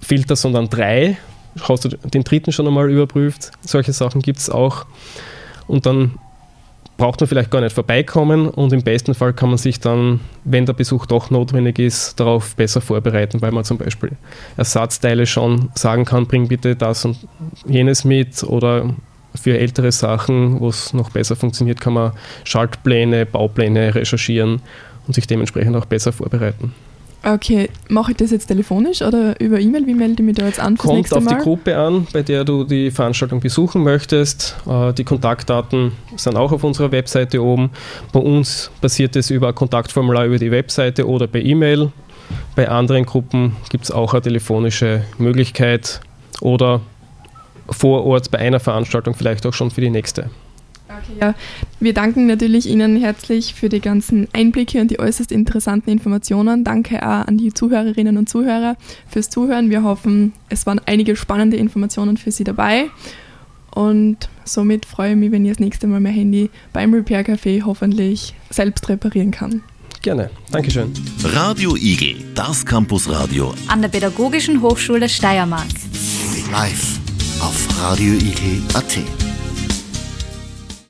Filter, 0.00 0.36
sondern 0.36 0.68
drei 0.68 1.18
hast 1.60 1.84
du 1.84 1.88
den 1.88 2.24
dritten 2.24 2.52
schon 2.52 2.66
einmal 2.66 2.90
überprüft? 2.90 3.50
Solche 3.62 3.92
Sachen 3.92 4.22
gibt 4.22 4.38
es 4.38 4.50
auch. 4.50 4.86
Und 5.66 5.86
dann 5.86 6.18
braucht 6.96 7.20
man 7.20 7.26
vielleicht 7.26 7.50
gar 7.50 7.60
nicht 7.60 7.74
vorbeikommen 7.74 8.48
und 8.48 8.72
im 8.72 8.82
besten 8.82 9.14
Fall 9.14 9.32
kann 9.32 9.48
man 9.48 9.58
sich 9.58 9.80
dann, 9.80 10.20
wenn 10.44 10.66
der 10.66 10.72
Besuch 10.72 11.06
doch 11.06 11.30
notwendig 11.30 11.78
ist, 11.78 12.20
darauf 12.20 12.54
besser 12.54 12.80
vorbereiten, 12.80 13.42
weil 13.42 13.50
man 13.50 13.64
zum 13.64 13.78
Beispiel 13.78 14.12
Ersatzteile 14.56 15.26
schon 15.26 15.70
sagen 15.74 16.04
kann, 16.04 16.26
bring 16.26 16.48
bitte 16.48 16.76
das 16.76 17.04
und 17.04 17.16
jenes 17.66 18.04
mit 18.04 18.44
oder 18.44 18.94
für 19.34 19.58
ältere 19.58 19.90
Sachen, 19.90 20.60
wo 20.60 20.68
es 20.68 20.92
noch 20.92 21.10
besser 21.10 21.34
funktioniert, 21.34 21.80
kann 21.80 21.94
man 21.94 22.12
Schaltpläne, 22.44 23.26
Baupläne 23.26 23.94
recherchieren 23.94 24.60
und 25.06 25.14
sich 25.14 25.26
dementsprechend 25.26 25.74
auch 25.74 25.86
besser 25.86 26.12
vorbereiten. 26.12 26.74
Okay, 27.24 27.68
mache 27.88 28.12
ich 28.12 28.16
das 28.16 28.32
jetzt 28.32 28.46
telefonisch 28.46 29.00
oder 29.00 29.40
über 29.40 29.60
E-Mail? 29.60 29.86
Wie 29.86 29.94
melde 29.94 30.14
ich 30.22 30.26
mich 30.26 30.34
da 30.34 30.46
jetzt 30.46 30.58
an? 30.58 30.76
Kommt 30.76 31.12
auf 31.12 31.22
Mal? 31.22 31.36
die 31.36 31.42
Gruppe 31.42 31.76
an, 31.76 32.06
bei 32.12 32.22
der 32.22 32.44
du 32.44 32.64
die 32.64 32.90
Veranstaltung 32.90 33.38
besuchen 33.38 33.84
möchtest. 33.84 34.56
Äh, 34.66 34.92
die 34.92 35.04
Kontaktdaten 35.04 35.92
sind 36.16 36.36
auch 36.36 36.50
auf 36.50 36.64
unserer 36.64 36.90
Webseite 36.90 37.40
oben. 37.42 37.70
Bei 38.12 38.18
uns 38.18 38.72
passiert 38.80 39.14
es 39.14 39.30
über 39.30 39.48
ein 39.48 39.54
Kontaktformular 39.54 40.26
über 40.26 40.38
die 40.38 40.50
Webseite 40.50 41.06
oder 41.06 41.28
per 41.28 41.42
E-Mail. 41.42 41.92
Bei 42.56 42.68
anderen 42.68 43.06
Gruppen 43.06 43.56
gibt 43.70 43.84
es 43.84 43.92
auch 43.92 44.14
eine 44.14 44.22
telefonische 44.22 45.04
Möglichkeit 45.18 46.00
oder 46.40 46.80
vor 47.70 48.04
Ort 48.04 48.30
bei 48.32 48.38
einer 48.38 48.58
Veranstaltung 48.58 49.14
vielleicht 49.14 49.46
auch 49.46 49.54
schon 49.54 49.70
für 49.70 49.80
die 49.80 49.90
nächste. 49.90 50.28
Okay, 50.98 51.18
ja. 51.20 51.34
Wir 51.80 51.94
danken 51.94 52.26
natürlich 52.26 52.68
Ihnen 52.68 52.96
herzlich 52.96 53.54
für 53.54 53.68
die 53.68 53.80
ganzen 53.80 54.28
Einblicke 54.32 54.80
und 54.80 54.90
die 54.90 54.98
äußerst 54.98 55.32
interessanten 55.32 55.90
Informationen. 55.90 56.64
Danke 56.64 57.02
auch 57.02 57.26
an 57.26 57.38
die 57.38 57.52
Zuhörerinnen 57.52 58.16
und 58.16 58.28
Zuhörer 58.28 58.76
fürs 59.08 59.30
Zuhören. 59.30 59.70
Wir 59.70 59.82
hoffen, 59.82 60.32
es 60.48 60.66
waren 60.66 60.80
einige 60.86 61.16
spannende 61.16 61.56
Informationen 61.56 62.16
für 62.16 62.30
Sie 62.30 62.44
dabei. 62.44 62.90
Und 63.74 64.28
somit 64.44 64.84
freue 64.84 65.12
ich 65.12 65.16
mich, 65.16 65.32
wenn 65.32 65.44
ich 65.44 65.52
das 65.52 65.60
nächste 65.60 65.86
Mal 65.86 66.00
mein 66.00 66.12
Handy 66.12 66.50
beim 66.72 66.92
Repair 66.92 67.24
Café 67.24 67.62
hoffentlich 67.64 68.34
selbst 68.50 68.88
reparieren 68.88 69.30
kann. 69.30 69.62
Gerne. 70.02 70.30
Dankeschön. 70.50 70.92
Radio 71.22 71.76
Igel, 71.76 72.16
das 72.34 72.66
Campusradio. 72.66 73.54
An 73.68 73.80
der 73.80 73.88
Pädagogischen 73.88 74.60
Hochschule 74.60 75.08
Steiermark. 75.08 75.68
Live 76.50 76.98
auf 77.40 77.68
radioigel.at. 77.80 79.31